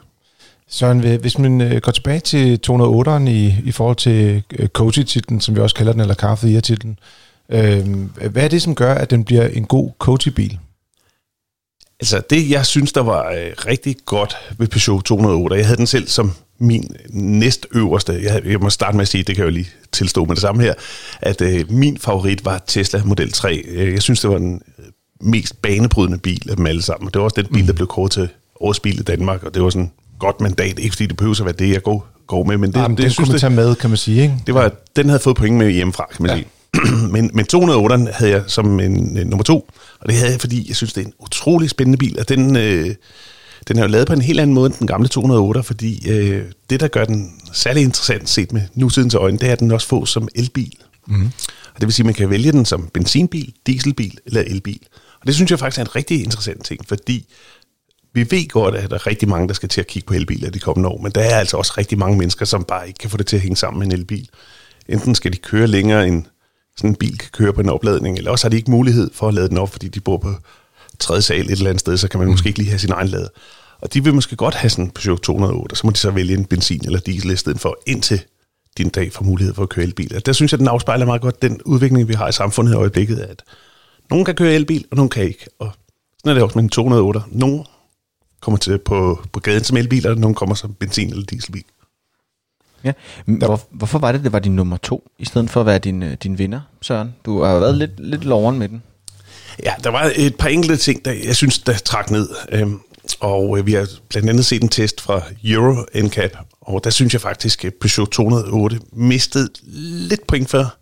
Søren, 0.69 0.99
hvis- 1.01 1.39
man 1.39 1.61
øh, 1.61 1.81
går 1.81 1.93
tilbage 1.93 2.21
til 2.21 2.61
208'eren 2.71 3.29
i, 3.29 3.55
i 3.65 3.73
forhold 3.73 3.97
til 3.97 4.43
øh, 4.59 4.69
Coachy-titlen, 4.69 5.41
som 5.41 5.57
vi 5.57 5.61
også 5.61 5.77
kalder 5.77 5.93
den, 5.93 6.01
eller 6.01 6.15
Car 6.15 6.33
of 6.33 6.39
the 6.41 6.51
Year-titlen, 6.53 6.99
øh, 7.49 7.87
hvad 8.31 8.43
er 8.45 8.49
det, 8.49 8.63
som 8.63 8.75
gør, 8.75 8.95
at 8.95 9.11
den 9.11 9.25
bliver 9.25 9.47
en 9.47 9.65
god 9.65 9.91
Coachy-bil? 9.99 10.59
Altså 12.01 12.23
det, 12.31 12.51
jeg 12.51 12.67
synes, 12.67 12.93
der 12.93 13.01
var 13.01 13.31
øh, 13.31 13.53
rigtig 13.67 13.97
godt 14.05 14.37
ved 14.59 14.69
Peugeot 14.69 15.05
208, 15.05 15.57
jeg 15.57 15.67
havde 15.67 15.77
den 15.77 15.87
selv 15.87 16.09
som 16.09 16.33
min 16.59 16.97
næstøverste, 17.11 18.21
jeg, 18.23 18.43
jeg 18.47 18.61
må 18.61 18.71
starte 18.71 18.97
med 18.97 19.03
at 19.03 19.09
sige, 19.09 19.25
det 19.25 19.37
kan 19.37 19.45
jeg 19.45 19.51
jo 19.51 19.55
lige 19.55 19.69
tilstå 19.93 20.25
med 20.25 20.35
det 20.35 20.41
samme 20.43 20.63
her, 20.63 20.75
at 21.21 21.41
øh, 21.41 21.71
min 21.71 21.99
favorit 21.99 22.45
var 22.45 22.63
Tesla 22.67 23.03
Model 23.05 23.33
3. 23.33 23.63
Øh, 23.67 23.93
Jeg 23.93 24.03
synes, 24.03 24.21
det 24.21 24.31
var 24.31 24.39
den 24.39 24.63
øh, 24.79 24.85
mest 25.21 25.63
banebrydende 25.63 26.19
bil 26.19 26.51
af 26.51 26.57
dem 26.57 26.67
alle 26.67 26.83
sammen. 26.83 27.11
Det 27.13 27.19
var 27.19 27.25
også 27.25 27.43
den 27.43 27.47
bil, 27.53 27.67
der 27.67 27.73
blev 27.73 27.87
kåret 27.87 28.13
til 28.13 28.29
årets 28.61 28.81
bil 28.81 29.01
i 29.01 29.03
Danmark, 29.03 29.43
og 29.43 29.55
det 29.55 29.63
var 29.63 29.71
sådan 29.71 29.91
godt 30.19 30.41
mandat, 30.41 30.79
ikke 30.79 30.93
fordi 30.93 31.07
det 31.07 31.17
behøver 31.17 31.41
at 31.41 31.45
være 31.45 31.55
det, 31.59 31.71
jeg 31.73 31.83
går, 31.83 32.07
går 32.27 32.45
med, 32.45 32.57
men 32.59 32.73
det, 32.73 32.79
Jamen, 32.79 32.97
det, 32.97 33.05
det, 33.05 33.17
kunne 33.17 33.29
man 33.29 33.39
tage 33.41 33.51
med, 33.51 33.75
kan 33.75 33.91
man 33.91 33.97
sige, 33.97 34.23
ikke? 34.23 34.35
det 34.47 34.55
var, 34.55 34.73
den 34.97 35.09
havde 35.09 35.21
fået 35.21 35.37
point 35.37 35.57
med 35.57 35.71
hjemmefra, 35.71 36.07
kan 36.13 36.23
man 36.23 36.31
ja. 36.31 36.37
sige. 36.37 36.47
men, 37.15 37.31
men 37.35 37.47
208'eren 37.55 38.13
havde 38.13 38.31
jeg 38.31 38.43
som 38.47 38.81
en, 38.81 39.19
en 39.19 39.27
nummer 39.27 39.45
to, 39.45 39.69
og 40.01 40.09
det 40.09 40.17
havde 40.17 40.33
jeg, 40.33 40.41
fordi 40.41 40.69
jeg 40.69 40.77
synes, 40.77 40.93
det 40.93 41.03
er 41.03 41.07
en 41.07 41.13
utrolig 41.19 41.71
spændende 41.71 41.99
bil, 41.99 42.19
og 42.19 42.29
den, 42.29 42.57
øh, 42.57 42.95
den 43.69 43.79
er 43.79 43.83
jo 43.83 43.89
lavet 43.89 44.07
på 44.07 44.13
en 44.13 44.21
helt 44.21 44.41
anden 44.41 44.55
måde 44.55 44.67
end 44.67 44.75
den 44.79 44.87
gamle 44.87 45.09
208, 45.09 45.63
fordi 45.63 46.11
øh, 46.11 46.45
det, 46.71 46.81
der 46.81 46.89
gør 46.89 47.05
den 47.05 47.33
særlig 47.53 47.83
interessant 47.83 48.29
set 48.29 48.53
med 48.53 48.63
nutidens 48.75 49.15
øjne, 49.15 49.39
det 49.39 49.49
er, 49.49 49.53
at 49.53 49.61
den 49.61 49.71
også 49.71 49.89
får 49.89 50.05
som 50.05 50.29
elbil. 50.35 50.77
Mm. 51.07 51.31
Og 51.75 51.81
det 51.81 51.87
vil 51.87 51.93
sige, 51.93 52.05
at 52.05 52.07
man 52.07 52.15
kan 52.15 52.31
vælge 52.31 52.53
den 52.53 52.65
som 52.65 52.89
benzinbil, 52.95 53.53
dieselbil 53.67 54.19
eller 54.27 54.41
elbil. 54.41 54.81
Og 55.21 55.27
det 55.27 55.35
synes 55.35 55.51
jeg 55.51 55.59
faktisk 55.59 55.79
er 55.79 55.85
en 55.85 55.97
rigtig 55.97 56.25
interessant 56.25 56.65
ting, 56.65 56.81
fordi 56.89 57.27
vi 58.15 58.27
ved 58.31 58.49
godt, 58.49 58.75
at 58.75 58.91
der 58.91 58.97
er 58.97 59.07
rigtig 59.07 59.29
mange, 59.29 59.49
der 59.49 59.55
skal 59.55 59.69
til 59.69 59.81
at 59.81 59.87
kigge 59.87 60.07
på 60.07 60.15
elbiler 60.15 60.51
de 60.51 60.59
kommende 60.59 60.89
år, 60.89 61.01
men 61.03 61.13
der 61.13 61.21
er 61.21 61.39
altså 61.39 61.57
også 61.57 61.75
rigtig 61.79 61.99
mange 61.99 62.19
mennesker, 62.19 62.45
som 62.45 62.65
bare 62.65 62.87
ikke 62.89 62.99
kan 62.99 63.11
få 63.11 63.17
det 63.17 63.27
til 63.27 63.37
at 63.37 63.43
hænge 63.43 63.57
sammen 63.57 63.79
med 63.79 63.87
en 63.87 63.93
elbil. 63.93 64.29
Enten 64.89 65.15
skal 65.15 65.33
de 65.33 65.37
køre 65.37 65.67
længere, 65.67 66.09
end 66.09 66.25
sådan 66.77 66.91
en 66.91 66.97
bil 66.97 67.19
kan 67.19 67.31
køre 67.33 67.53
på 67.53 67.61
en 67.61 67.69
opladning, 67.69 68.19
eller 68.19 68.31
også 68.31 68.45
har 68.45 68.51
de 68.51 68.57
ikke 68.57 68.71
mulighed 68.71 69.11
for 69.15 69.29
at 69.29 69.35
lade 69.35 69.49
den 69.49 69.59
op, 69.59 69.73
fordi 69.73 69.89
de 69.89 70.01
bor 70.01 70.17
på 70.17 70.35
tredje 70.99 71.23
sal 71.23 71.41
et 71.41 71.51
eller 71.51 71.71
andet 71.71 71.81
sted, 71.81 71.97
så 71.97 72.09
kan 72.09 72.21
man 72.21 72.29
måske 72.29 72.47
ikke 72.47 72.59
lige 72.59 72.69
have 72.69 72.79
sin 72.79 72.93
egen 72.93 73.09
lader. 73.09 73.29
Og 73.81 73.95
de 73.95 74.05
vil 74.05 74.15
måske 74.15 74.37
godt 74.37 74.55
have 74.55 74.71
sådan 74.71 74.85
en 74.85 74.91
Peugeot 74.91 75.21
208, 75.21 75.73
og 75.73 75.77
så 75.77 75.87
må 75.87 75.91
de 75.91 75.97
så 75.97 76.11
vælge 76.11 76.35
en 76.35 76.45
benzin 76.45 76.81
eller 76.85 77.01
diesel 77.01 77.31
i 77.31 77.37
stedet 77.37 77.61
for, 77.61 77.79
indtil 77.87 78.21
din 78.79 78.89
dag 78.89 79.13
får 79.13 79.25
mulighed 79.25 79.55
for 79.55 79.63
at 79.63 79.69
køre 79.69 79.85
elbil. 79.85 80.17
Og 80.17 80.27
der 80.27 80.33
synes 80.33 80.53
jeg, 80.53 80.59
den 80.59 80.69
afspejler 80.69 81.07
meget 81.07 81.23
godt 81.23 81.43
den 81.43 81.63
udvikling, 81.63 82.09
vi 82.09 82.15
har 82.15 82.29
i 82.29 82.33
samfundet 82.33 82.73
i 82.73 82.77
øjeblikket, 82.77 83.19
at 83.19 83.43
nogen 84.11 84.25
kan 84.25 84.35
køre 84.35 84.55
elbil, 84.55 84.85
og 84.91 84.97
nogen 84.97 85.11
kan 85.11 85.25
ikke. 85.25 85.47
Og 85.59 85.71
sådan 86.19 86.31
er 86.31 86.35
det 86.35 86.43
også 86.43 86.59
med 86.59 86.63
en 86.63 86.69
208. 86.69 87.21
Nogen 87.31 87.65
kommer 88.41 88.59
til 88.59 88.79
på, 88.79 89.21
på 89.33 89.41
gaden 89.41 89.65
som 89.65 89.77
elbil, 89.77 90.07
og 90.07 90.17
nogen 90.17 90.35
kommer 90.35 90.55
som 90.55 90.75
benzin- 90.85 91.11
eller 91.11 91.25
dieselbil. 91.25 91.65
Ja. 92.85 92.93
Hvor, 93.27 93.61
hvorfor 93.71 93.99
var 93.99 94.13
det, 94.13 94.25
det 94.25 94.33
var 94.33 94.39
din 94.39 94.57
nummer 94.57 94.77
to, 94.77 95.11
i 95.19 95.25
stedet 95.25 95.51
for 95.51 95.61
at 95.61 95.67
være 95.67 95.79
din, 95.79 96.03
øh, 96.03 96.17
din 96.23 96.39
vinder, 96.39 96.61
Søren? 96.83 97.15
Du 97.25 97.43
har 97.43 97.53
jo 97.53 97.59
været 97.59 97.75
lidt, 97.79 98.01
lidt 98.01 98.25
loveren 98.25 98.59
med 98.59 98.69
den. 98.69 98.83
Ja, 99.65 99.73
der 99.85 99.91
var 99.91 100.13
et 100.17 100.37
par 100.37 100.49
enkelte 100.49 100.77
ting, 100.77 101.05
der 101.05 101.13
jeg 101.13 101.37
synes, 101.37 101.59
der 101.59 101.73
trak 101.73 102.11
ned. 102.11 102.29
Øhm, 102.49 102.81
og 103.21 103.59
øh, 103.59 103.67
vi 103.67 103.73
har 103.73 103.89
blandt 104.09 104.31
andet 104.31 104.47
set 104.47 104.63
en 104.63 104.69
test 104.69 105.01
fra 105.01 105.23
Euro 105.45 105.85
NCAP, 105.95 106.37
og 106.61 106.85
der 106.85 106.91
synes 106.91 107.13
jeg 107.13 107.21
faktisk, 107.21 107.65
at 107.65 107.75
Peugeot 107.81 108.09
208 108.09 108.81
mistede 108.93 109.49
lidt 110.09 110.27
point 110.27 110.51
for, 110.51 110.75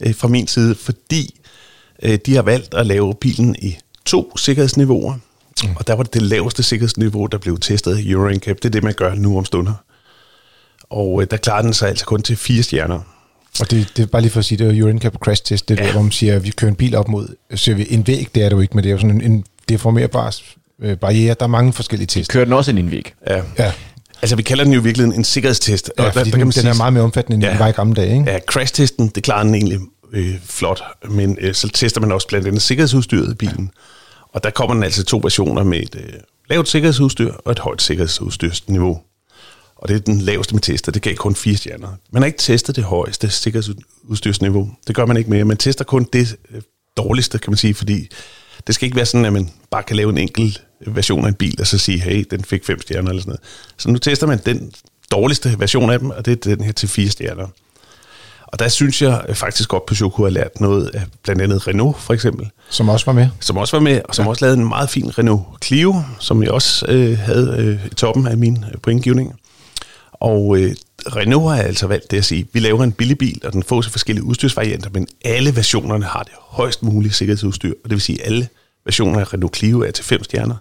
øh, 0.00 0.14
fra 0.14 0.28
min 0.28 0.46
side, 0.46 0.74
fordi 0.74 1.40
øh, 2.02 2.18
de 2.26 2.34
har 2.34 2.42
valgt 2.42 2.74
at 2.74 2.86
lave 2.86 3.14
bilen 3.14 3.56
i 3.58 3.76
to 4.04 4.36
sikkerhedsniveauer. 4.36 5.14
Mm. 5.64 5.76
Og 5.76 5.86
der 5.86 5.94
var 5.94 6.02
det 6.02 6.14
det 6.14 6.22
laveste 6.22 6.62
sikkerhedsniveau, 6.62 7.26
der 7.26 7.38
blev 7.38 7.58
testet 7.58 7.98
i 7.98 8.10
Euro 8.10 8.30
NCAP. 8.30 8.56
Det 8.56 8.64
er 8.64 8.70
det, 8.70 8.82
man 8.82 8.94
gør 8.94 9.14
nu 9.14 9.38
om 9.38 9.44
stunder. 9.44 9.74
Og 10.92 11.22
øh, 11.22 11.26
der 11.30 11.36
klarede 11.36 11.64
den 11.64 11.74
sig 11.74 11.88
altså 11.88 12.04
kun 12.04 12.22
til 12.22 12.36
fire 12.36 12.62
stjerner. 12.62 13.00
Og 13.60 13.70
det, 13.70 13.88
det 13.96 14.02
er 14.02 14.06
bare 14.06 14.22
lige 14.22 14.32
for 14.32 14.38
at 14.38 14.44
sige, 14.44 14.58
det 14.58 14.68
er 14.68 14.72
jo 14.74 14.98
Cap 14.98 15.14
crash 15.14 15.42
test, 15.44 15.68
det 15.68 15.78
er 15.78 15.82
Ja. 15.82 15.86
der, 15.86 15.92
hvor 15.92 16.02
man 16.02 16.10
siger, 16.12 16.36
at 16.36 16.44
vi 16.44 16.50
kører 16.50 16.70
en 16.70 16.76
bil 16.76 16.94
op 16.96 17.08
mod, 17.08 17.28
så 17.54 17.74
vi 17.74 17.86
en 17.90 18.06
væg, 18.06 18.28
det 18.34 18.42
er 18.42 18.48
det 18.48 18.56
jo 18.56 18.60
ikke, 18.60 18.74
men 18.76 18.84
det 18.84 18.88
er 18.88 18.92
jo 18.92 18.98
sådan 18.98 19.10
en, 19.20 19.32
en 19.32 19.44
deformerbar 19.68 20.36
øh, 20.82 20.96
barriere. 20.96 21.34
Der 21.40 21.44
er 21.44 21.48
mange 21.48 21.72
forskellige 21.72 22.06
tests. 22.06 22.32
Kører 22.32 22.44
den 22.44 22.52
også 22.52 22.70
ind 22.70 22.78
i 22.78 22.82
en 22.82 22.90
væg? 22.90 23.12
Ja. 23.26 23.42
Ja, 23.58 23.72
Altså, 24.22 24.36
vi 24.36 24.42
kalder 24.42 24.64
den 24.64 24.72
jo 24.72 24.80
virkelig 24.80 25.04
en, 25.04 25.12
en 25.12 25.24
sikkerhedstest. 25.24 25.90
ja 25.98 26.08
fordi 26.08 26.30
den, 26.30 26.50
den 26.50 26.66
er 26.66 26.74
meget 26.76 26.92
mere 26.92 27.02
omfattende, 27.04 27.34
end 27.34 27.44
Ja. 27.44 27.50
den 27.50 27.58
var 27.58 27.68
i 27.68 27.72
gamle 27.72 27.94
dage. 27.94 28.18
Ikke? 28.18 28.30
Ja, 28.30 28.38
crash-testen, 28.46 29.08
det 29.08 29.22
klarer 29.22 29.42
den 29.44 29.54
egentlig 29.54 29.78
øh, 30.12 30.34
flot, 30.44 30.82
men 31.10 31.38
øh, 31.40 31.54
så 31.54 31.68
tester 31.68 32.00
man 32.00 32.12
også 32.12 32.28
blandt 32.28 32.46
andet 32.46 32.62
sikkerhedsudstyret 32.62 33.32
i 33.32 33.34
bilen. 33.34 33.70
Og 34.32 34.44
der 34.44 34.50
kommer 34.50 34.74
den 34.74 34.82
altså 34.82 35.04
to 35.04 35.20
versioner 35.22 35.62
med 35.64 35.78
et 35.80 35.94
øh, 35.94 36.12
lavt 36.50 36.68
sikkerhedsudstyr 36.68 37.32
og 37.44 37.52
et 37.52 37.58
højt 37.58 37.82
sikkerhedsudstyrsniveau. 37.82 39.00
Og 39.82 39.88
det 39.88 39.94
er 39.94 39.98
den 40.00 40.20
laveste 40.20 40.54
med 40.54 40.62
tester, 40.62 40.92
det 40.92 41.02
gav 41.02 41.14
kun 41.14 41.34
fire 41.34 41.56
stjerner. 41.56 41.88
Man 42.12 42.22
har 42.22 42.26
ikke 42.26 42.38
testet 42.38 42.76
det 42.76 42.84
højeste 42.84 43.30
sikkerhedsudstyrsniveau. 43.30 44.70
Det 44.86 44.94
gør 44.96 45.06
man 45.06 45.16
ikke 45.16 45.30
mere. 45.30 45.44
Man 45.44 45.56
tester 45.56 45.84
kun 45.84 46.06
det 46.12 46.36
øh, 46.54 46.62
dårligste, 46.96 47.38
kan 47.38 47.50
man 47.50 47.56
sige, 47.56 47.74
fordi 47.74 48.08
det 48.66 48.74
skal 48.74 48.86
ikke 48.86 48.96
være 48.96 49.06
sådan, 49.06 49.24
at 49.24 49.32
man 49.32 49.50
bare 49.70 49.82
kan 49.82 49.96
lave 49.96 50.10
en 50.10 50.18
enkelt 50.18 50.62
version 50.86 51.24
af 51.24 51.28
en 51.28 51.34
bil, 51.34 51.60
og 51.60 51.66
så 51.66 51.78
sige, 51.78 52.00
hey, 52.00 52.24
den 52.30 52.44
fik 52.44 52.64
fem 52.66 52.82
stjerner 52.82 53.10
eller 53.10 53.22
sådan 53.22 53.30
noget. 53.30 53.40
Så 53.76 53.90
nu 53.90 53.98
tester 53.98 54.26
man 54.26 54.38
den 54.46 54.72
dårligste 55.10 55.56
version 55.58 55.90
af 55.90 55.98
dem, 55.98 56.10
og 56.10 56.26
det 56.26 56.46
er 56.46 56.56
den 56.56 56.64
her 56.64 56.72
til 56.72 56.88
fire 56.88 57.08
stjerner. 57.10 57.46
Og 58.46 58.58
der 58.58 58.68
synes 58.68 59.02
jeg 59.02 59.24
faktisk 59.34 59.68
godt, 59.68 59.86
Peugeot 59.86 60.12
kunne 60.12 60.26
have 60.26 60.34
lært 60.34 60.60
noget 60.60 60.88
af 60.94 61.02
blandt 61.22 61.42
andet 61.42 61.68
Renault, 61.68 61.98
for 61.98 62.14
eksempel, 62.14 62.50
Som 62.70 62.88
også 62.88 63.06
var 63.06 63.12
med. 63.12 63.28
som 63.40 63.56
også 63.56 63.76
var 63.76 63.82
med, 63.82 64.00
og 64.04 64.14
som 64.14 64.24
ja. 64.24 64.28
også 64.28 64.44
lavede 64.44 64.58
en 64.60 64.68
meget 64.68 64.90
fin 64.90 65.18
Renault 65.18 65.42
Clio, 65.64 66.02
som 66.20 66.42
jeg 66.42 66.50
også 66.50 66.86
øh, 66.88 67.18
havde 67.18 67.56
øh, 67.58 67.86
i 67.86 67.94
toppen 67.94 68.26
af 68.26 68.38
min 68.38 68.64
øh, 68.72 68.80
pointgivning. 68.82 69.34
Og 70.22 70.58
øh, 70.58 70.74
Renault 71.16 71.56
har 71.56 71.62
altså 71.62 71.86
valgt 71.86 72.10
det 72.10 72.16
at 72.16 72.24
sige, 72.24 72.46
vi 72.52 72.60
laver 72.60 72.84
en 72.84 72.92
billig 72.92 73.18
bil, 73.18 73.40
og 73.44 73.52
den 73.52 73.62
får 73.62 73.80
så 73.80 73.90
forskellige 73.90 74.24
udstyrsvarianter, 74.24 74.90
men 74.92 75.08
alle 75.24 75.56
versionerne 75.56 76.04
har 76.04 76.22
det 76.22 76.32
højst 76.38 76.82
mulige 76.82 77.12
sikkerhedsudstyr, 77.12 77.70
og 77.84 77.90
det 77.90 77.92
vil 77.92 78.00
sige, 78.00 78.22
at 78.22 78.26
alle 78.26 78.48
versioner 78.84 79.20
af 79.20 79.32
Renault 79.32 79.56
Clio 79.56 79.80
er 79.80 79.90
til 79.90 80.04
fem 80.04 80.24
stjerner. 80.24 80.56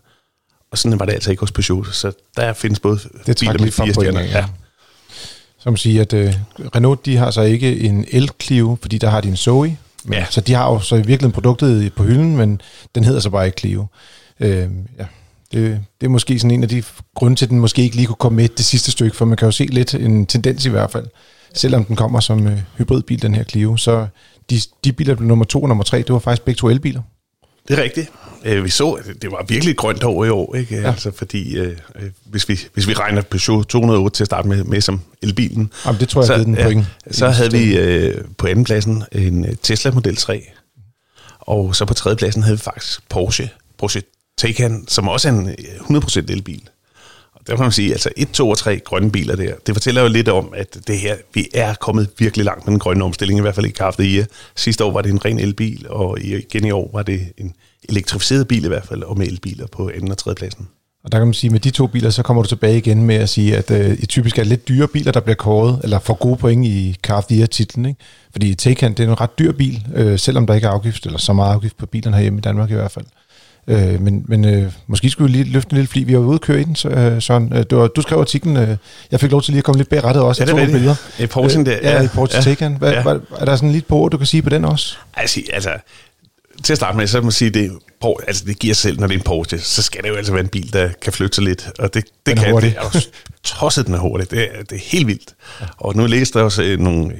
Og 0.71 0.77
sådan 0.77 0.99
var 0.99 1.05
det 1.05 1.13
altså 1.13 1.31
ikke 1.31 1.39
hos 1.39 1.51
Peugeot, 1.51 1.93
så 1.93 2.11
der 2.37 2.53
findes 2.53 2.79
både 2.79 2.99
Det 3.25 3.37
biler 3.39 3.59
med 3.59 3.71
fire 3.71 3.93
stjerner. 3.93 4.21
ja. 4.21 4.45
Som 5.59 5.77
siger, 5.77 6.01
at 6.01 6.13
øh, 6.13 6.33
Renault, 6.75 7.05
de 7.05 7.17
har 7.17 7.31
så 7.31 7.41
ikke 7.41 7.79
en 7.79 8.05
el-Clio, 8.11 8.77
fordi 8.81 8.97
der 8.97 9.09
har 9.09 9.21
de 9.21 9.27
en 9.27 9.37
Zoe. 9.37 9.77
Men, 10.03 10.13
Ja. 10.13 10.25
Så 10.29 10.41
de 10.41 10.53
har 10.53 10.71
jo 10.71 10.79
så 10.79 10.95
i 10.95 10.97
virkeligheden 10.97 11.31
produktet 11.31 11.93
på 11.93 12.03
hylden, 12.03 12.37
men 12.37 12.61
den 12.95 13.03
hedder 13.03 13.19
så 13.19 13.29
bare 13.29 13.45
ikke 13.45 13.59
Clio. 13.59 13.85
Øh, 14.39 14.69
ja. 14.99 15.05
Det, 15.53 15.79
det 16.01 16.07
er 16.07 16.09
måske 16.09 16.39
sådan 16.39 16.51
en 16.51 16.63
af 16.63 16.69
de 16.69 16.83
grunde 17.15 17.35
til, 17.35 17.45
at 17.45 17.49
den 17.49 17.59
måske 17.59 17.81
ikke 17.81 17.95
lige 17.95 18.05
kunne 18.07 18.15
komme 18.15 18.35
med 18.35 18.47
det 18.49 18.65
sidste 18.65 18.91
stykke, 18.91 19.15
for 19.17 19.25
man 19.25 19.37
kan 19.37 19.45
jo 19.45 19.51
se 19.51 19.65
lidt 19.65 19.93
en 19.93 20.25
tendens 20.25 20.65
i 20.65 20.69
hvert 20.69 20.91
fald. 20.91 21.05
Selvom 21.53 21.85
den 21.85 21.95
kommer 21.95 22.19
som 22.19 22.47
øh, 22.47 22.59
hybridbil, 22.77 23.21
den 23.21 23.35
her 23.35 23.43
Clio, 23.43 23.77
så 23.77 24.07
de, 24.49 24.59
de 24.83 24.93
biler, 24.93 25.13
der 25.13 25.17
blev 25.17 25.27
nummer 25.27 25.45
to 25.45 25.61
og 25.61 25.67
nummer 25.67 25.83
tre, 25.83 25.97
det 25.97 26.09
var 26.13 26.19
faktisk 26.19 26.45
begge 26.45 26.57
to 26.57 26.69
elbiler. 26.69 27.01
Det 27.67 27.79
er 27.79 27.83
rigtigt. 27.83 28.09
Øh, 28.45 28.63
Vi 28.63 28.69
så, 28.69 28.91
at 28.91 29.05
det 29.21 29.31
var 29.31 29.45
virkelig 29.47 29.71
et 29.71 29.77
grønt 29.77 30.03
år 30.03 30.25
i 30.25 30.29
år, 30.29 30.55
ikke? 30.55 30.75
Ja. 30.75 30.87
Altså 30.87 31.11
fordi, 31.15 31.57
øh, 31.57 31.77
øh, 31.95 32.09
hvis, 32.25 32.49
vi, 32.49 32.59
hvis 32.73 32.87
vi 32.87 32.93
regner 32.93 33.21
Peugeot 33.21 33.65
208 33.65 34.15
til 34.17 34.23
at 34.23 34.25
starte 34.25 34.47
med, 34.47 34.63
med 34.63 34.81
som 34.81 35.01
elbilen, 35.21 35.71
Jamen, 35.85 35.99
det 35.99 36.09
tror 36.09 36.21
jeg, 36.21 36.29
givet 36.45 36.45
den 36.45 36.55
point. 36.65 36.85
så 37.11 37.29
havde 37.29 37.51
vi 37.51 37.77
øh, 37.77 38.23
på 38.37 38.47
andenpladsen 38.47 39.03
en 39.11 39.57
Tesla 39.63 39.91
Model 39.91 40.15
3, 40.15 40.43
og 41.39 41.75
så 41.75 41.85
på 41.85 41.93
tredjepladsen 41.93 42.43
havde 42.43 42.57
vi 42.57 42.61
faktisk 42.61 43.09
Porsche, 43.09 43.49
Porsche 43.77 44.01
Taycan, 44.41 44.85
som 44.87 45.07
også 45.07 45.27
er 45.27 45.31
en 45.33 45.49
øh, 45.49 45.97
100% 45.97 46.19
elbil. 46.29 46.69
Og 47.33 47.47
der 47.47 47.55
kan 47.55 47.63
man 47.63 47.71
sige, 47.71 47.91
altså 47.91 48.09
1, 48.17 48.29
2 48.31 48.49
og 48.49 48.57
3 48.57 48.79
grønne 48.79 49.11
biler 49.11 49.35
der, 49.35 49.53
det 49.65 49.75
fortæller 49.75 50.01
jo 50.01 50.07
lidt 50.07 50.29
om, 50.29 50.53
at 50.55 50.77
det 50.87 50.99
her, 50.99 51.15
vi 51.33 51.47
er 51.53 51.73
kommet 51.73 52.09
virkelig 52.17 52.45
langt 52.45 52.65
med 52.65 52.71
den 52.71 52.79
grønne 52.79 53.03
omstilling, 53.03 53.39
i 53.39 53.41
hvert 53.41 53.55
fald 53.55 53.65
i 53.65 53.69
Kaffe 53.69 54.05
i 54.05 54.23
Sidste 54.55 54.83
år 54.85 54.91
var 54.91 55.01
det 55.01 55.11
en 55.11 55.25
ren 55.25 55.39
elbil, 55.39 55.85
og 55.89 56.19
igen 56.19 56.65
i 56.65 56.71
år 56.71 56.89
var 56.93 57.03
det 57.03 57.21
en 57.37 57.53
elektrificeret 57.89 58.47
bil 58.47 58.65
i 58.65 58.67
hvert 58.67 58.87
fald, 58.87 59.03
og 59.03 59.17
med 59.17 59.27
elbiler 59.27 59.67
på 59.67 59.89
anden 59.95 60.11
og 60.11 60.17
tredje 60.17 60.35
pladsen. 60.35 60.67
Og 61.03 61.11
der 61.11 61.17
kan 61.17 61.27
man 61.27 61.33
sige, 61.33 61.49
at 61.49 61.51
med 61.51 61.59
de 61.59 61.69
to 61.69 61.87
biler, 61.87 62.09
så 62.09 62.23
kommer 62.23 62.43
du 62.43 62.49
tilbage 62.49 62.77
igen 62.77 63.03
med 63.03 63.15
at 63.15 63.29
sige, 63.29 63.57
at 63.57 63.71
øh, 63.71 63.97
i 63.99 64.05
typisk 64.05 64.37
er 64.37 64.43
det 64.43 64.49
lidt 64.49 64.67
dyre 64.67 64.87
biler, 64.87 65.11
der 65.11 65.19
bliver 65.19 65.35
kåret, 65.35 65.79
eller 65.83 65.99
får 65.99 66.13
gode 66.13 66.37
point 66.37 66.65
i 66.65 66.97
Car 67.03 67.17
of 67.17 67.25
the 67.25 67.37
Year-titlen. 67.37 67.85
Ikke? 67.85 67.99
Fordi 68.31 68.55
Taycan, 68.55 68.91
det 68.91 68.99
er 68.99 69.07
en 69.07 69.21
ret 69.21 69.39
dyr 69.39 69.51
bil, 69.51 69.87
øh, 69.95 70.19
selvom 70.19 70.47
der 70.47 70.53
ikke 70.53 70.67
er 70.67 70.71
afgift, 70.71 71.05
eller 71.05 71.19
så 71.19 71.33
meget 71.33 71.53
afgift 71.53 71.77
på 71.77 71.85
bilerne 71.85 72.15
herhjemme 72.15 72.39
i 72.39 72.41
Danmark 72.41 72.71
i 72.71 72.73
hvert 72.73 72.91
fald. 72.91 73.05
Øh, 73.67 74.01
men 74.01 74.25
men 74.27 74.45
øh, 74.45 74.71
måske 74.87 75.09
skulle 75.09 75.31
vi 75.31 75.37
lige 75.37 75.51
løfte 75.51 75.71
en 75.71 75.77
lille 75.77 75.87
fli. 75.87 76.03
Vi 76.03 76.13
var 76.13 76.19
ude 76.19 76.35
at 76.35 76.41
køre 76.41 76.61
i 76.61 76.63
den, 76.63 76.75
så, 76.75 76.89
øh, 76.89 77.21
Søren. 77.21 77.53
Øh, 77.53 77.59
det 77.59 77.77
var, 77.77 77.87
du 77.87 78.01
skrev 78.01 78.19
artiklen. 78.19 78.57
Øh, 78.57 78.77
jeg 79.11 79.19
fik 79.19 79.31
lov 79.31 79.41
til 79.41 79.51
lige 79.51 79.57
at 79.59 79.63
komme 79.63 79.79
lidt 79.79 79.89
bag 79.89 80.03
rettet 80.03 80.23
også. 80.23 80.43
Ja, 80.43 80.51
det 80.51 80.59
er 80.59 80.61
rigtigt. 80.61 80.83
I 81.19 81.23
Porsche'en 81.23 81.65
der, 81.65 81.71
Ja, 81.71 81.91
ja. 81.91 82.03
i 82.03 82.07
Porsche 82.07 82.55
Ja. 82.59 82.65
Ja. 82.91 83.01
hvad, 83.01 83.19
er 83.39 83.45
der 83.45 83.55
sådan 83.55 83.71
lidt 83.71 83.87
på 83.87 83.95
ord, 83.95 84.11
du 84.11 84.17
kan 84.17 84.27
sige 84.27 84.41
på 84.41 84.49
den 84.49 84.65
også? 84.65 84.95
Altså, 85.13 85.41
altså 85.53 85.69
til 86.63 86.73
at 86.73 86.77
starte 86.77 86.97
med, 86.97 87.07
så 87.07 87.17
må 87.17 87.23
man 87.23 87.31
sige, 87.31 87.49
det, 87.49 87.71
altså, 88.27 88.43
det 88.45 88.59
giver 88.59 88.73
sig 88.73 88.81
selv, 88.81 88.99
når 88.99 89.07
det 89.07 89.13
er 89.13 89.17
en 89.17 89.23
Porsche, 89.23 89.59
så 89.59 89.81
skal 89.83 90.03
det 90.03 90.09
jo 90.09 90.15
altså 90.15 90.31
være 90.31 90.41
en 90.43 90.47
bil, 90.49 90.73
der 90.73 90.89
kan 91.01 91.13
flytte 91.13 91.35
sig 91.35 91.43
lidt, 91.43 91.69
og 91.79 91.93
det, 91.93 92.05
det 92.25 92.39
kan 92.39 92.51
hurtig. 92.51 92.69
det. 92.71 92.77
Er 92.77 92.83
jo 92.95 93.01
tosset 93.43 93.85
den 93.85 93.93
er 93.93 93.99
hurtig. 93.99 94.31
Det 94.31 94.41
er, 94.41 94.63
det 94.63 94.75
er 94.75 94.81
helt 94.91 95.07
vildt. 95.07 95.35
Og 95.77 95.95
nu 95.95 96.05
læste 96.05 96.37
jeg 96.37 96.45
også 96.45 96.63
øh, 96.63 96.79
nogle 96.79 97.05
øh, 97.05 97.19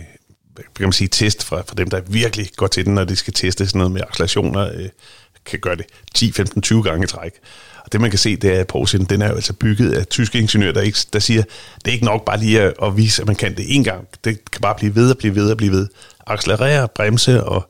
kan 0.58 0.86
man 0.86 0.94
sige, 0.94 1.08
test 1.08 1.44
fra, 1.44 1.58
fra 1.58 1.76
dem, 1.78 1.90
der 1.90 2.02
virkelig 2.08 2.48
går 2.56 2.68
til 2.68 2.86
den, 2.86 2.94
når 2.94 3.04
de 3.04 3.16
skal 3.16 3.34
teste 3.34 3.68
sådan 3.68 3.80
noget 3.80 3.92
med 3.92 4.02
accelerationer, 4.10 4.70
øh, 4.76 4.90
kan 5.46 5.60
gøre 5.60 5.76
det 5.76 5.86
10, 6.16 6.32
15, 6.32 6.62
20 6.62 6.84
gange 6.84 7.04
i 7.04 7.08
træk. 7.08 7.32
Og 7.86 7.92
det 7.92 8.02
man 8.02 8.10
kan 8.10 8.20
se, 8.20 8.36
det 8.36 8.56
er, 8.56 8.60
at 8.60 8.68
Porsche, 8.68 9.00
den 9.00 9.22
er 9.22 9.28
jo 9.28 9.36
altså 9.36 9.54
bygget 9.54 9.94
af 9.94 10.08
tyske 10.08 10.40
ingeniører, 10.40 10.74
der, 10.74 10.82
ikke, 10.82 11.00
der 11.14 11.20
siger, 11.20 11.44
det 11.86 11.88
er 11.88 11.92
ikke 11.92 12.06
nok 12.06 12.26
bare 12.26 12.40
lige 12.40 12.62
at, 12.62 12.74
at 12.84 12.98
vise, 12.98 13.22
at 13.22 13.28
man 13.28 13.36
kan 13.36 13.58
det 13.58 13.76
en 13.76 13.84
gang. 13.84 14.08
Det 14.24 14.52
kan 14.52 14.62
bare 14.62 14.76
blive 14.76 14.96
ved 14.96 15.12
og 15.12 15.18
blive 15.18 15.36
ved 15.36 15.52
og 15.52 15.58
blive 15.58 15.72
ved. 15.72 15.88
Accelerere, 16.28 16.88
bremse 16.96 17.44
og, 17.44 17.70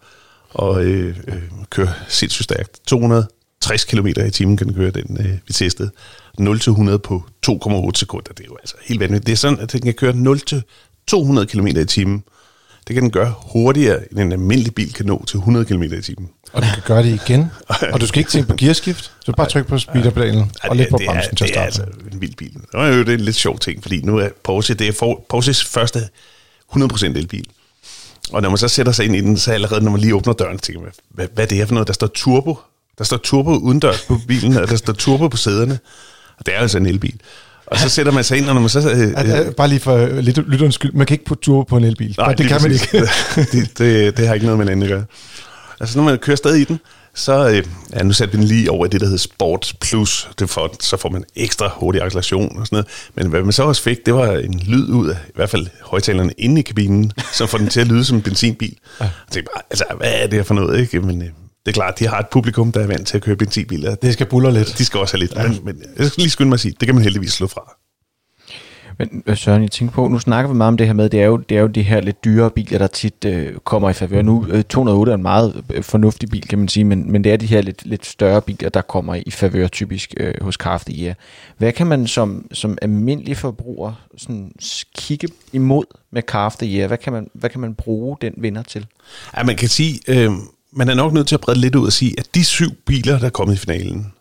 og 0.50 0.86
øh, 0.86 1.18
øh, 1.28 1.42
køre 1.70 1.94
sindssygt 2.08 2.44
stærkt. 2.44 2.80
260 2.88 3.84
km 3.84 4.08
i 4.08 4.32
timen 4.32 4.58
kan 4.58 4.68
den 4.68 4.75
køre, 4.75 4.92
den 4.92 5.18
øh, 5.20 5.38
vi 5.48 5.54
testede. 5.54 5.92
0-100 6.40 6.98
på 6.98 7.24
2,8 7.50 7.92
sekunder. 7.96 8.34
Det 8.38 8.40
er 8.40 8.48
jo 8.48 8.58
altså 8.62 8.75
helt 8.86 9.00
vanvittigt. 9.00 9.28
Det 9.28 9.34
er 9.34 9.38
sådan, 9.38 9.60
at 9.60 9.72
den 9.72 9.82
kan 9.82 9.94
køre 9.94 10.13
0-200 11.44 11.46
km 11.46 11.68
i 11.68 11.86
timen. 11.86 12.24
Det 12.88 12.94
kan 12.94 13.04
den 13.04 13.12
gøre 13.12 13.34
hurtigere, 13.38 14.12
end 14.12 14.20
en 14.20 14.32
almindelig 14.32 14.75
bil 14.75 14.94
kan 14.94 15.06
nå 15.06 15.25
til 15.25 15.38
100 15.38 15.66
km 15.66 15.84
i 15.84 16.01
timen. 16.01 16.30
Og 16.53 16.62
du 16.62 16.67
kan 16.74 16.84
gøre 16.86 17.03
det 17.03 17.20
igen. 17.25 17.51
Og 17.93 18.01
du 18.01 18.08
skal 18.08 18.20
ikke 18.20 18.31
tænke 18.31 18.48
på 18.50 18.55
gearskift. 18.58 19.12
Du 19.27 19.31
bare 19.31 19.50
trykke 19.50 19.70
på 19.70 19.77
speederpedalen 19.77 20.51
og 20.63 20.75
lidt 20.75 20.89
på 20.89 21.00
bremsen 21.05 21.36
til 21.36 21.46
at 21.46 21.50
Det 21.50 21.58
er 21.58 21.72
starte. 21.72 21.91
altså 21.91 22.12
en 22.13 22.22
vild 22.22 22.36
bil. 22.36 22.53
Det 22.53 22.62
er 22.74 22.88
jo 22.88 23.00
det 23.00 23.10
er 23.10 23.13
en 23.13 23.20
lidt 23.20 23.36
sjov 23.36 23.60
ting, 23.60 23.81
fordi 23.81 24.01
nu 24.01 24.17
er 24.17 24.27
Porsche, 24.43 24.75
det 24.75 24.88
er 24.88 24.91
for, 24.91 25.25
Porsches 25.29 25.65
første 25.65 26.00
100% 26.75 27.05
elbil. 27.05 27.46
Og 28.31 28.41
når 28.41 28.50
man 28.50 28.58
så 28.58 28.67
sætter 28.67 28.91
sig 28.91 29.05
ind 29.05 29.15
i 29.15 29.22
den, 29.22 29.38
så 29.38 29.51
allerede 29.51 29.84
når 29.84 29.91
man 29.91 30.00
lige 30.01 30.15
åbner 30.15 30.34
døren, 30.34 30.60
tænker 30.60 30.81
man, 30.81 30.91
hvad, 31.10 31.27
hvad 31.34 31.43
er 31.43 31.48
det 31.48 31.58
her 31.58 31.65
for 31.65 31.74
noget? 31.74 31.88
Der 31.88 31.93
står 31.93 32.08
turbo. 32.08 32.58
Der 32.98 33.03
står 33.03 33.17
turbo 33.17 33.55
udendørs 33.55 34.01
på 34.08 34.17
bilen, 34.27 34.58
og 34.58 34.67
der 34.70 34.75
står 34.75 34.93
turbo 34.93 35.27
på 35.27 35.38
sæderne. 35.38 35.79
Og 36.39 36.46
det 36.46 36.55
er 36.55 36.60
altså 36.60 36.77
en 36.77 36.86
elbil. 36.86 37.20
Og 37.65 37.77
så 37.79 37.89
sætter 37.89 38.12
man 38.12 38.24
sig 38.24 38.38
ind, 38.38 38.48
og 38.48 38.53
når 38.53 38.62
man 38.62 38.70
så... 38.70 38.91
Øh, 38.91 39.13
At, 39.17 39.25
at, 39.29 39.55
bare 39.55 39.67
lige 39.67 39.79
for 39.79 39.96
øh, 39.96 40.17
lidt 40.17 40.38
lytterens 40.50 40.75
skyld, 40.75 40.91
man 40.93 41.05
kan 41.08 41.13
ikke 41.15 41.25
putte 41.25 41.43
turbo 41.43 41.63
på 41.63 41.77
en 41.77 41.84
elbil. 41.84 42.15
Nej, 42.17 42.34
det 42.34 42.48
kan 42.48 42.62
man 42.62 42.72
ikke. 42.72 42.88
det, 43.51 43.77
det, 43.77 44.17
det 44.17 44.27
har 44.27 44.34
ikke 44.34 44.46
noget 44.46 44.58
med 44.58 44.65
hinanden 44.65 44.84
at 44.84 44.89
gøre. 44.89 45.05
Altså, 45.81 45.97
når 45.97 46.05
man 46.05 46.17
kører 46.17 46.35
stadig 46.35 46.61
i 46.61 46.63
den, 46.63 46.79
så... 47.15 47.50
Øh, 47.50 47.65
ja, 47.93 48.03
nu 48.03 48.13
satte 48.13 48.31
vi 48.31 48.38
den 48.38 48.47
lige 48.47 48.71
over 48.71 48.85
i 48.85 48.89
det, 48.89 49.01
der 49.01 49.07
hedder 49.07 49.19
Sport 49.19 49.73
Plus. 49.81 50.29
Det 50.39 50.50
for, 50.50 50.75
så 50.79 50.97
får 50.97 51.09
man 51.09 51.23
ekstra 51.35 51.71
hurtig 51.75 52.01
acceleration 52.01 52.59
og 52.59 52.67
sådan 52.67 52.75
noget. 52.75 52.88
Men 53.15 53.27
hvad 53.27 53.43
man 53.43 53.51
så 53.51 53.63
også 53.63 53.81
fik, 53.81 54.05
det 54.05 54.13
var 54.13 54.31
en 54.31 54.59
lyd 54.59 54.89
ud 54.89 55.09
af, 55.09 55.17
i 55.27 55.31
hvert 55.35 55.50
fald 55.50 55.67
højtalerne 55.81 56.33
inde 56.38 56.59
i 56.59 56.63
kabinen, 56.63 57.11
som 57.38 57.47
får 57.47 57.57
den 57.57 57.67
til 57.67 57.79
at 57.79 57.88
lyde 57.88 58.05
som 58.05 58.17
en 58.17 58.23
benzinbil. 58.23 58.77
Ja. 59.00 59.05
Jeg 59.05 59.11
tænkte 59.31 59.51
bare, 59.55 59.63
altså, 59.69 59.85
hvad 59.97 60.11
er 60.13 60.27
det 60.27 60.33
her 60.33 60.43
for 60.43 60.53
noget, 60.53 60.79
ikke? 60.79 61.01
Men 61.01 61.21
øh, 61.21 61.27
det 61.65 61.67
er 61.67 61.71
klart, 61.71 62.00
de 62.00 62.07
har 62.07 62.19
et 62.19 62.27
publikum, 62.31 62.71
der 62.71 62.79
er 62.79 62.88
vant 62.88 63.07
til 63.07 63.17
at 63.17 63.23
køre 63.23 63.35
benzinbiler. 63.35 63.95
Det 63.95 64.13
skal 64.13 64.25
buller 64.25 64.51
lidt. 64.51 64.77
De 64.77 64.85
skal 64.85 65.00
også 65.00 65.17
have 65.17 65.19
lidt. 65.19 65.35
Ja. 65.35 65.47
Men, 65.47 65.59
men 65.63 65.83
jeg 65.97 66.07
skal 66.07 66.21
lige 66.21 66.31
skynde 66.31 66.50
mig 66.50 66.55
at 66.55 66.59
sige, 66.59 66.75
det 66.79 66.88
kan 66.88 66.95
man 66.95 67.03
heldigvis 67.03 67.33
slå 67.33 67.47
fra. 67.47 67.75
Men 69.01 69.36
Søren, 69.36 69.62
jeg 69.62 69.72
tænker 69.72 69.93
på, 69.93 70.08
nu 70.08 70.20
snakker 70.20 70.51
vi 70.51 70.58
meget 70.58 70.67
om 70.67 70.77
det 70.77 70.88
her 70.88 70.93
med, 70.93 71.10
det 71.10 71.22
er 71.22 71.25
jo, 71.25 71.38
det 71.38 71.58
er 71.58 71.62
jo 71.62 71.67
de 71.67 71.81
her 71.81 72.01
lidt 72.01 72.24
dyre 72.25 72.50
biler, 72.50 72.77
der 72.77 72.88
tit 72.88 73.25
øh, 73.25 73.58
kommer 73.58 73.89
i 73.89 73.93
favør. 73.93 74.22
Nu, 74.22 74.46
øh, 74.50 74.63
208 74.63 75.12
er 75.12 75.15
en 75.15 75.22
meget 75.22 75.63
øh, 75.74 75.84
fornuftig 75.84 76.29
bil, 76.29 76.48
kan 76.48 76.60
man 76.60 76.67
sige, 76.67 76.84
men, 76.84 77.12
men 77.12 77.24
det 77.24 77.31
er 77.31 77.38
de 77.38 77.46
her 77.46 77.62
lidt, 77.62 77.86
lidt 77.86 78.05
større 78.05 78.41
biler, 78.41 78.70
der 78.70 78.81
kommer 78.81 79.15
i 79.15 79.31
favør 79.31 79.67
typisk 79.67 80.13
øh, 80.17 80.34
hos 80.41 80.58
Kraft 80.58 80.89
ja. 80.89 81.13
Hvad 81.58 81.72
kan 81.72 81.88
man 81.88 82.08
som, 82.08 82.48
som 82.51 82.77
almindelig 82.81 83.38
forbruger 83.38 83.93
sådan, 84.17 84.51
kigge 84.96 85.27
imod 85.53 85.86
med 86.12 86.22
Kraft 86.24 86.63
Year? 86.63 86.88
Hvad 86.88 86.98
kan, 86.98 87.13
man, 87.13 87.27
hvad 87.34 87.50
kan 87.50 87.62
man 87.62 87.75
bruge 87.75 88.17
den 88.22 88.34
vinder 88.38 88.63
til? 88.63 88.86
Ja, 89.38 89.43
man 89.43 89.55
kan 89.55 89.70
sige, 89.70 90.00
øh, 90.08 90.31
man 90.74 90.89
er 90.89 90.93
nok 90.93 91.13
nødt 91.13 91.27
til 91.27 91.36
at 91.36 91.41
brede 91.41 91.60
lidt 91.60 91.75
ud 91.75 91.86
og 91.86 91.93
sige, 91.93 92.15
at 92.17 92.36
de 92.36 92.46
syv 92.46 92.72
biler, 92.86 93.20
der 93.20 93.25
er 93.25 93.29
kommet 93.29 93.55
i 93.55 93.58
finalen, 93.58 94.13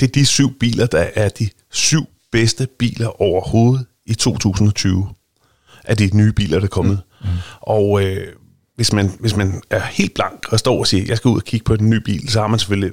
det 0.00 0.08
er 0.08 0.12
de 0.12 0.26
syv 0.26 0.58
biler, 0.58 0.86
der 0.86 1.06
er 1.14 1.28
de 1.28 1.48
syv 1.70 2.04
bedste 2.32 2.68
biler 2.78 3.22
overhovedet 3.22 3.86
i 4.06 4.14
2020 4.14 5.08
af 5.84 5.96
de 5.96 6.10
nye 6.14 6.32
biler, 6.32 6.58
der 6.58 6.64
er 6.64 6.68
kommet. 6.68 7.00
Mm. 7.20 7.26
Mm. 7.28 7.36
Og 7.60 8.02
øh, 8.04 8.26
hvis, 8.76 8.92
man, 8.92 9.12
hvis 9.20 9.36
man 9.36 9.60
er 9.70 9.80
helt 9.90 10.14
blank 10.14 10.46
og 10.48 10.58
står 10.58 10.78
og 10.78 10.86
siger, 10.86 11.04
jeg 11.08 11.16
skal 11.16 11.28
ud 11.28 11.36
og 11.36 11.44
kigge 11.44 11.64
på 11.64 11.74
en 11.74 11.90
ny 11.90 11.96
bil, 11.96 12.28
så 12.28 12.40
har 12.40 12.46
man 12.46 12.58
selvfølgelig, 12.58 12.90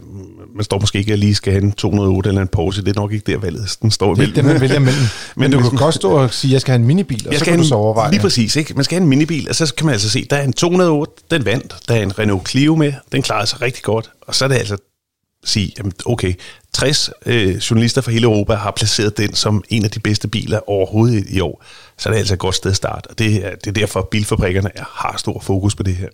man 0.55 0.63
står 0.63 0.79
måske 0.79 0.97
ikke, 0.99 1.07
at 1.07 1.11
jeg 1.11 1.17
lige 1.17 1.35
skal 1.35 1.53
have 1.53 1.63
en 1.63 1.71
208 1.71 2.27
eller 2.29 2.41
en 2.41 2.47
Porsche, 2.47 2.83
det 2.83 2.95
er 2.97 2.99
nok 3.01 3.13
ikke 3.13 3.31
der 3.31 3.37
valget, 3.37 3.77
den 3.81 3.91
står 3.91 4.15
Det 4.15 4.29
er 4.29 4.33
det, 4.33 4.45
man 4.45 4.61
vælger 4.61 4.79
mellem. 4.79 5.01
Men, 5.35 5.41
Men 5.41 5.51
du 5.51 5.57
kan 5.57 5.71
man- 5.73 5.77
godt 5.77 5.95
stå 5.95 6.11
og 6.11 6.33
sige, 6.33 6.49
at 6.49 6.53
jeg 6.53 6.61
skal 6.61 6.71
have 6.71 6.79
en 6.81 6.87
minibil, 6.87 7.27
og 7.27 7.31
jeg 7.31 7.39
så 7.39 7.43
skal 7.45 7.51
kan 7.51 7.59
have 7.59 7.63
du 7.63 7.67
så 7.67 7.75
en- 7.75 7.79
overveje. 7.81 8.11
Lige 8.11 8.21
præcis, 8.21 8.55
ikke? 8.55 8.73
Man 8.73 8.83
skal 8.83 8.95
have 8.95 9.03
en 9.03 9.09
minibil, 9.09 9.49
og 9.49 9.55
så 9.55 9.73
kan 9.75 9.85
man 9.85 9.93
altså 9.93 10.09
se, 10.09 10.25
der 10.29 10.35
er 10.35 10.43
en 10.43 10.53
208, 10.53 11.13
den 11.31 11.45
vandt, 11.45 11.75
der 11.87 11.95
er 11.95 12.01
en 12.01 12.19
Renault 12.19 12.49
Clio 12.49 12.75
med, 12.75 12.93
den 13.11 13.21
klarede 13.21 13.47
sig 13.47 13.61
rigtig 13.61 13.83
godt, 13.83 14.09
og 14.21 14.35
så 14.35 14.45
er 14.45 14.49
det 14.49 14.55
altså 14.55 14.77
sige, 15.47 15.71
jamen 15.77 15.91
okay, 16.05 16.33
60 16.73 17.09
øh, 17.25 17.55
journalister 17.55 18.01
fra 18.01 18.11
hele 18.11 18.23
Europa 18.23 18.53
har 18.53 18.71
placeret 18.71 19.17
den 19.17 19.33
som 19.33 19.63
en 19.69 19.83
af 19.83 19.91
de 19.91 19.99
bedste 19.99 20.27
biler 20.27 20.69
overhovedet 20.69 21.25
i, 21.29 21.39
år, 21.39 21.63
så 21.97 22.09
er 22.09 22.13
det 22.13 22.19
altså 22.19 22.33
et 22.33 22.39
godt 22.39 22.55
sted 22.55 22.71
at 22.71 22.77
starte, 22.77 23.07
og 23.07 23.19
det 23.19 23.45
er, 23.45 23.55
det 23.55 23.67
er 23.67 23.71
derfor, 23.71 23.99
at 23.99 24.07
bilfabrikkerne 24.07 24.69
er, 24.75 24.83
har 24.93 25.17
stor 25.17 25.39
fokus 25.39 25.75
på 25.75 25.83
det 25.83 25.95
her. 25.95 26.07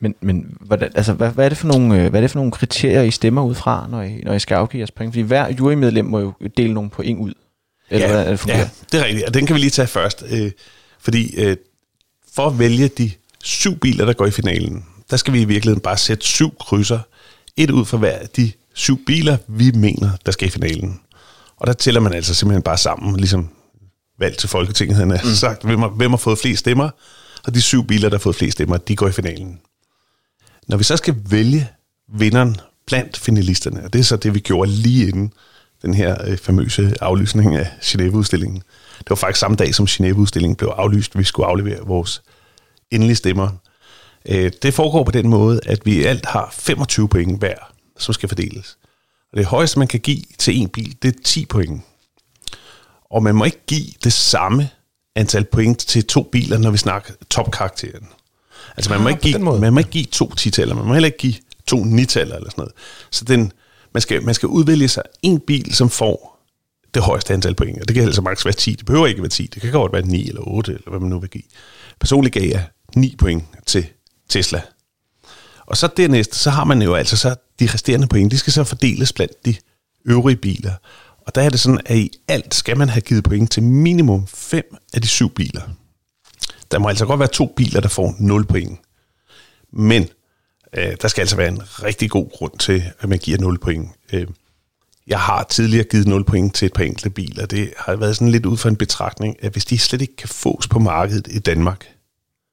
Men, 0.00 0.14
men 0.20 0.56
hvordan, 0.60 0.90
altså, 0.94 1.12
hvad, 1.12 1.30
hvad, 1.30 1.44
er 1.44 1.48
det 1.48 1.58
for 1.58 1.68
nogle, 1.68 2.02
øh, 2.02 2.10
hvad 2.10 2.20
er 2.20 2.22
det 2.22 2.30
for 2.30 2.38
nogle 2.38 2.52
kriterier, 2.52 3.02
I 3.02 3.10
stemmer 3.10 3.42
ud 3.42 3.54
fra, 3.54 3.86
når 3.90 4.02
I, 4.02 4.20
når 4.24 4.34
I 4.34 4.38
skal 4.38 4.54
afgive 4.54 4.80
jeres 4.80 4.90
point? 4.90 5.12
Fordi 5.12 5.22
hver 5.22 5.54
jurymedlem 5.58 6.04
må 6.04 6.20
jo 6.20 6.32
dele 6.56 6.74
nogle 6.74 6.90
point 6.90 7.20
ud. 7.20 7.32
Eller 7.90 8.06
ja, 8.06 8.12
hvordan 8.12 8.26
er 8.26 8.30
det 8.30 8.40
fungerer? 8.40 8.58
ja, 8.58 8.68
det 8.92 9.00
er 9.00 9.04
rigtigt, 9.04 9.26
og 9.26 9.34
den 9.34 9.46
kan 9.46 9.54
vi 9.54 9.60
lige 9.60 9.70
tage 9.70 9.88
først, 9.88 10.24
øh, 10.30 10.50
fordi 11.00 11.34
øh, 11.36 11.56
for 12.34 12.46
at 12.46 12.58
vælge 12.58 12.88
de 12.88 13.10
syv 13.44 13.78
biler, 13.78 14.04
der 14.04 14.12
går 14.12 14.26
i 14.26 14.30
finalen, 14.30 14.84
der 15.10 15.16
skal 15.16 15.32
vi 15.32 15.40
i 15.40 15.44
virkeligheden 15.44 15.80
bare 15.80 15.96
sætte 15.96 16.24
syv 16.24 16.54
krydser, 16.60 17.00
et 17.58 17.70
ud 17.70 17.84
for 17.84 17.98
hver 17.98 18.18
af 18.18 18.28
de 18.28 18.52
syv 18.74 19.04
biler, 19.06 19.36
vi 19.48 19.70
mener, 19.70 20.10
der 20.26 20.32
skal 20.32 20.48
i 20.48 20.50
finalen. 20.50 21.00
Og 21.56 21.66
der 21.66 21.72
tæller 21.72 22.00
man 22.00 22.12
altså 22.12 22.34
simpelthen 22.34 22.62
bare 22.62 22.78
sammen, 22.78 23.16
ligesom 23.16 23.48
valg 24.18 24.38
til 24.38 24.48
Folketinget, 24.48 24.96
han 24.96 25.10
har 25.10 25.20
mm. 25.24 25.34
sagt, 25.34 25.64
hvem 25.64 25.78
har, 25.78 25.88
hvem 25.88 26.10
har 26.10 26.16
fået 26.16 26.38
flest 26.38 26.60
stemmer, 26.60 26.90
og 27.44 27.54
de 27.54 27.62
syv 27.62 27.86
biler, 27.86 28.08
der 28.08 28.16
har 28.16 28.22
fået 28.22 28.36
flest 28.36 28.52
stemmer, 28.52 28.76
de 28.76 28.96
går 28.96 29.08
i 29.08 29.12
finalen. 29.12 29.60
Når 30.68 30.76
vi 30.76 30.84
så 30.84 30.96
skal 30.96 31.16
vælge 31.30 31.68
vinderen 32.14 32.56
blandt 32.86 33.16
finalisterne, 33.16 33.84
og 33.84 33.92
det 33.92 33.98
er 33.98 34.02
så 34.02 34.16
det, 34.16 34.34
vi 34.34 34.40
gjorde 34.40 34.70
lige 34.70 35.08
inden 35.08 35.32
den 35.82 35.94
her 35.94 36.16
øh, 36.26 36.38
famøse 36.38 36.94
aflysning 37.00 37.56
af 37.56 37.70
Genève-udstillingen. 37.82 38.62
Det 38.98 39.10
var 39.10 39.16
faktisk 39.16 39.40
samme 39.40 39.56
dag, 39.56 39.74
som 39.74 39.86
Genève-udstillingen 39.86 40.56
blev 40.56 40.68
aflyst. 40.68 41.18
Vi 41.18 41.24
skulle 41.24 41.46
aflevere 41.46 41.86
vores 41.86 42.22
endelige 42.90 43.16
stemmer. 43.16 43.48
Øh, 44.28 44.52
det 44.62 44.74
foregår 44.74 45.04
på 45.04 45.10
den 45.10 45.28
måde, 45.28 45.60
at 45.66 45.86
vi 45.86 46.04
alt 46.04 46.26
har 46.26 46.54
25 46.58 47.08
point 47.08 47.38
hver, 47.38 47.72
som 47.98 48.14
skal 48.14 48.28
fordeles. 48.28 48.78
Og 49.32 49.38
det 49.38 49.46
højeste, 49.46 49.78
man 49.78 49.88
kan 49.88 50.00
give 50.00 50.22
til 50.38 50.56
en 50.56 50.68
bil, 50.68 50.96
det 51.02 51.16
er 51.16 51.18
10 51.24 51.46
point. 51.46 51.82
Og 53.10 53.22
man 53.22 53.34
må 53.34 53.44
ikke 53.44 53.66
give 53.66 53.86
det 54.04 54.12
samme 54.12 54.70
antal 55.16 55.44
point 55.44 55.78
til 55.78 56.06
to 56.06 56.22
biler, 56.22 56.58
når 56.58 56.70
vi 56.70 56.78
snakker 56.78 57.12
topkarakteren. 57.30 58.08
Altså 58.76 58.90
man 58.90 59.00
må, 59.00 59.08
Ah, 59.08 59.12
ikke 59.12 59.22
give, 59.22 59.60
man 59.60 59.72
må 59.72 59.78
ikke 59.78 59.90
give 59.90 60.04
to 60.04 60.34
titaller, 60.34 60.74
man 60.74 60.84
må 60.84 60.92
heller 60.92 61.06
ikke 61.06 61.18
give 61.18 61.34
to 61.66 61.84
nitaller 61.84 62.36
eller 62.36 62.50
sådan 62.50 62.62
noget. 62.62 62.72
Så 63.10 63.24
den, 63.24 63.52
man, 63.94 64.00
skal, 64.00 64.22
man 64.22 64.34
skal 64.34 64.48
udvælge 64.48 64.88
sig 64.88 65.02
en 65.22 65.40
bil, 65.40 65.74
som 65.74 65.90
får 65.90 66.38
det 66.94 67.02
højeste 67.02 67.34
antal 67.34 67.54
point. 67.54 67.80
Og 67.80 67.88
det 67.88 67.94
kan 67.94 68.04
altså 68.04 68.22
maks 68.22 68.44
være 68.44 68.54
10. 68.54 68.74
Det 68.74 68.86
behøver 68.86 69.06
ikke 69.06 69.22
være 69.22 69.28
10. 69.28 69.46
Det 69.46 69.62
kan 69.62 69.72
godt 69.72 69.92
være 69.92 70.02
9 70.02 70.28
eller 70.28 70.48
8, 70.48 70.72
eller 70.72 70.90
hvad 70.90 71.00
man 71.00 71.10
nu 71.10 71.20
vil 71.20 71.30
give. 71.30 71.42
Personligt 72.00 72.34
gav 72.34 72.48
jeg 72.48 72.66
9 72.96 73.16
point 73.18 73.44
til 73.66 73.86
Tesla. 74.28 74.62
Og 75.66 75.76
så 75.76 75.88
dernæst, 75.96 76.34
så 76.34 76.50
har 76.50 76.64
man 76.64 76.82
jo 76.82 76.94
altså 76.94 77.16
så 77.16 77.34
de 77.60 77.68
resterende 77.74 78.06
point, 78.06 78.32
de 78.32 78.38
skal 78.38 78.52
så 78.52 78.64
fordeles 78.64 79.12
blandt 79.12 79.46
de 79.46 79.54
øvrige 80.04 80.36
biler. 80.36 80.72
Og 81.26 81.34
der 81.34 81.42
er 81.42 81.50
det 81.50 81.60
sådan, 81.60 81.80
at 81.86 81.96
i 81.96 82.10
alt 82.28 82.54
skal 82.54 82.78
man 82.78 82.88
have 82.88 83.00
givet 83.00 83.24
point 83.24 83.50
til 83.50 83.62
minimum 83.62 84.26
5 84.26 84.76
af 84.94 85.02
de 85.02 85.08
syv 85.08 85.34
biler. 85.34 85.62
Der 86.70 86.78
må 86.78 86.88
altså 86.88 87.06
godt 87.06 87.20
være 87.20 87.28
to 87.28 87.52
biler, 87.56 87.80
der 87.80 87.88
får 87.88 88.14
0 88.18 88.46
point. 88.46 88.78
Men 89.72 90.08
øh, 90.72 90.96
der 91.02 91.08
skal 91.08 91.22
altså 91.22 91.36
være 91.36 91.48
en 91.48 91.62
rigtig 91.82 92.10
god 92.10 92.30
grund 92.30 92.58
til, 92.58 92.84
at 93.00 93.08
man 93.08 93.18
giver 93.18 93.38
0 93.38 93.58
point. 93.58 93.90
Øh, 94.12 94.26
jeg 95.06 95.20
har 95.20 95.42
tidligere 95.42 95.84
givet 95.84 96.06
0 96.06 96.24
point 96.24 96.54
til 96.54 96.66
et 96.66 96.72
par 96.72 96.82
enkelte 96.82 97.10
biler. 97.10 97.46
Det 97.46 97.72
har 97.76 97.96
været 97.96 98.16
sådan 98.16 98.32
lidt 98.32 98.46
ud 98.46 98.56
fra 98.56 98.68
en 98.68 98.76
betragtning, 98.76 99.36
at 99.44 99.52
hvis 99.52 99.64
de 99.64 99.78
slet 99.78 100.02
ikke 100.02 100.16
kan 100.16 100.28
fås 100.28 100.68
på 100.68 100.78
markedet 100.78 101.28
i 101.30 101.38
Danmark, 101.38 101.86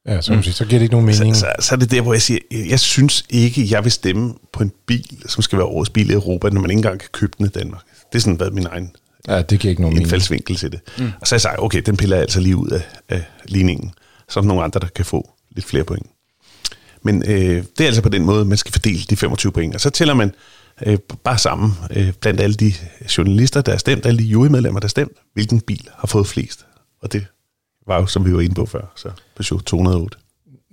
Ja, 0.08 0.22
så, 0.22 0.34
mm. 0.34 0.44
sige, 0.44 0.54
så 0.54 0.66
giver 0.66 0.80
det 0.80 0.84
ikke 0.84 0.94
nogen 0.94 1.06
mening. 1.06 1.36
så, 1.36 1.40
så, 1.60 1.68
så 1.68 1.76
er 1.76 1.80
det 1.80 1.92
der, 1.92 2.02
hvor 2.02 2.14
jeg 2.14 2.22
siger, 2.22 2.40
jeg 2.70 2.80
synes 2.80 3.26
ikke, 3.30 3.68
jeg 3.70 3.84
vil 3.84 3.92
stemme 3.92 4.34
på 4.54 4.64
en 4.64 4.72
bil, 4.88 5.18
som 5.28 5.42
skal 5.42 5.58
være 5.58 5.66
årets 5.68 5.90
bil 5.90 6.10
i 6.10 6.14
Europa, 6.14 6.50
når 6.50 6.62
man 6.62 6.70
ikke 6.70 6.78
engang 6.80 7.00
kan 7.00 7.10
købe 7.14 7.34
den 7.38 7.46
i 7.46 7.50
Danmark. 7.50 7.82
Det 8.12 8.18
er 8.18 8.22
sådan 8.22 8.40
været 8.40 8.54
min 8.54 8.66
egen 8.66 8.92
Ja, 9.28 9.42
det 9.42 9.60
giver 9.60 9.70
ikke 9.70 9.82
nogen 9.82 9.94
mening. 9.94 10.06
indfaldsvinkel 10.06 10.56
til 10.56 10.72
det. 10.72 10.80
Mm. 10.98 11.12
Og 11.22 11.28
så 11.28 11.36
har 11.36 11.38
jeg 11.38 11.42
sagt, 11.42 11.60
okay, 11.60 11.82
den 11.86 11.98
piller 11.98 12.16
jeg 12.16 12.22
altså 12.22 12.40
lige 12.40 12.56
ud 12.58 12.70
af, 12.70 12.82
af 13.10 13.24
ligningen. 13.46 13.92
Så 14.30 14.40
er 14.40 14.42
der 14.42 14.48
nogle 14.48 14.64
andre, 14.64 14.80
der 14.80 14.88
kan 14.88 15.06
få 15.06 15.30
lidt 15.56 15.66
flere 15.66 15.84
point. 15.84 16.08
Men 17.04 17.24
øh, 17.28 17.64
det 17.78 17.82
er 17.82 17.86
altså 17.86 18.02
på 18.02 18.10
den 18.10 18.26
måde, 18.26 18.46
man 18.46 18.58
skal 18.58 18.72
fordele 18.72 19.00
de 19.10 19.16
25 19.16 19.52
point. 19.52 19.76
Og 19.76 19.82
så 19.82 19.90
tæller 19.90 20.14
man 20.14 20.32
øh, 20.86 20.98
bare 21.24 21.38
sammen 21.38 21.74
øh, 21.92 22.14
blandt 22.22 22.42
alle 22.42 22.56
de 22.56 22.74
journalister, 23.18 23.62
der 23.62 23.74
er 23.74 23.78
stemt, 23.78 24.06
alle 24.06 24.20
de 24.20 24.24
jurymedlemmer, 24.24 24.80
der 24.80 24.86
er 24.86 24.90
stemt, 24.90 25.12
hvilken 25.34 25.62
bil 25.62 25.88
har 25.98 26.08
fået 26.08 26.28
flest. 26.28 26.66
Og 27.02 27.14
det 27.14 27.26
var 27.88 28.00
jo, 28.00 28.06
som 28.06 28.26
vi 28.26 28.34
var 28.34 28.42
inde 28.42 28.56
på 28.56 28.66
før, 28.66 28.82
så 28.96 29.08
Peugeot 29.38 29.64
208. 29.64 30.18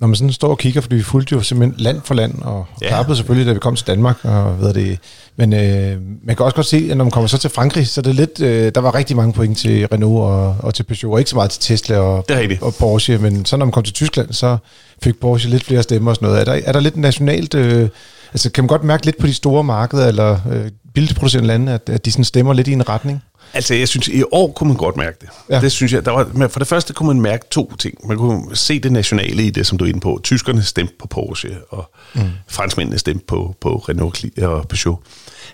når 0.01 0.07
man 0.07 0.17
sådan 0.17 0.33
står 0.33 0.49
og 0.49 0.59
kigger, 0.59 0.81
fordi 0.81 0.95
vi 0.97 1.03
fulgte 1.03 1.33
jo 1.35 1.43
simpelthen 1.43 1.81
land 1.81 2.01
for 2.05 2.15
land, 2.15 2.43
og 2.43 2.67
Ja. 2.83 2.89
klappede 2.89 3.17
selvfølgelig, 3.17 3.47
da 3.47 3.53
vi 3.53 3.59
kom 3.59 3.77
til 3.77 3.87
Danmark, 3.87 4.25
og 4.25 4.61
ved 4.61 4.75
det. 4.75 4.99
Men 5.37 5.53
øh, 5.53 5.97
man 6.25 6.37
kan 6.37 6.45
også 6.45 6.55
godt 6.55 6.67
se, 6.67 6.89
at 6.91 6.97
når 6.97 7.05
man 7.05 7.11
kommer 7.11 7.29
så 7.29 7.39
til 7.39 7.51
Frankrig, 7.51 7.89
så 7.89 8.01
er 8.01 8.03
det 8.03 8.15
lidt, 8.15 8.41
øh, 8.41 8.73
der 8.75 8.81
var 8.81 8.95
rigtig 8.95 9.17
mange 9.17 9.33
point 9.33 9.59
til 9.59 9.87
Renault 9.93 10.19
og, 10.21 10.57
og 10.59 10.75
til 10.75 10.83
Peugeot, 10.83 11.13
og 11.13 11.19
ikke 11.19 11.31
så 11.31 11.37
meget 11.37 11.51
til 11.51 11.61
Tesla 11.77 11.99
og, 11.99 12.25
og 12.63 12.75
Porsche, 12.75 13.19
men 13.19 13.45
så 13.45 13.57
når 13.57 13.65
man 13.67 13.73
kom 13.73 13.83
til 13.83 13.95
Tyskland, 13.95 14.33
så 14.33 14.57
fik 15.03 15.21
Porsche 15.21 15.51
lidt 15.51 15.65
flere 15.65 15.83
stemmer 15.83 16.11
og 16.11 16.17
sådan 16.17 16.27
noget. 16.29 16.41
Er 16.41 16.45
der, 16.45 16.61
er 16.65 16.73
der 16.73 16.81
lidt 16.81 16.97
nationalt, 16.97 17.55
øh, 17.55 17.89
altså 18.33 18.51
kan 18.51 18.65
man 18.65 18.69
godt 18.69 18.85
mærke 18.85 19.05
lidt 19.05 19.19
på 19.19 19.27
de 19.27 19.35
store 19.35 19.65
markeder, 19.65 20.09
eller 20.09 20.39
øh, 20.53 20.71
bilproducerende 20.95 21.47
lande, 21.49 21.73
at, 21.73 21.89
at 21.89 22.05
de 22.05 22.13
sådan 22.13 22.25
stemmer 22.25 22.53
lidt 22.53 22.69
i 22.69 22.73
en 22.73 22.89
retning? 22.89 23.23
Altså, 23.55 23.75
jeg 23.75 23.89
synes, 23.89 24.09
i 24.09 24.23
år 24.33 24.53
kunne 24.53 24.69
man 24.69 24.77
godt 24.77 24.97
mærke 24.97 25.17
det. 25.21 25.29
Ja. 25.51 25.61
Det 25.61 25.73
synes 25.73 25.93
jeg. 25.93 26.05
Der 26.05 26.11
var, 26.11 26.49
for 26.49 26.59
det 26.59 26.69
første 26.69 26.93
kunne 26.93 27.07
man 27.07 27.21
mærke 27.21 27.45
to 27.51 27.77
ting. 27.77 28.09
Man 28.09 28.17
kunne 28.17 28.57
se 28.57 28.81
det 28.81 28.93
nationale 28.93 29.43
i 29.43 29.51
det, 29.51 29.67
som 29.67 29.79
du 29.79 29.85
er 29.85 29.89
inde 29.89 30.01
på. 30.01 30.21
Tyskerne 30.23 30.63
stemte 30.63 30.95
på 30.99 31.07
Porsche, 31.07 31.57
og 31.69 31.91
mm. 32.15 32.21
franskmændene 32.49 32.99
stemte 32.99 33.25
på, 33.27 33.55
på 33.61 33.77
Renault 33.77 34.25
og 34.43 34.69
Peugeot. 34.69 34.99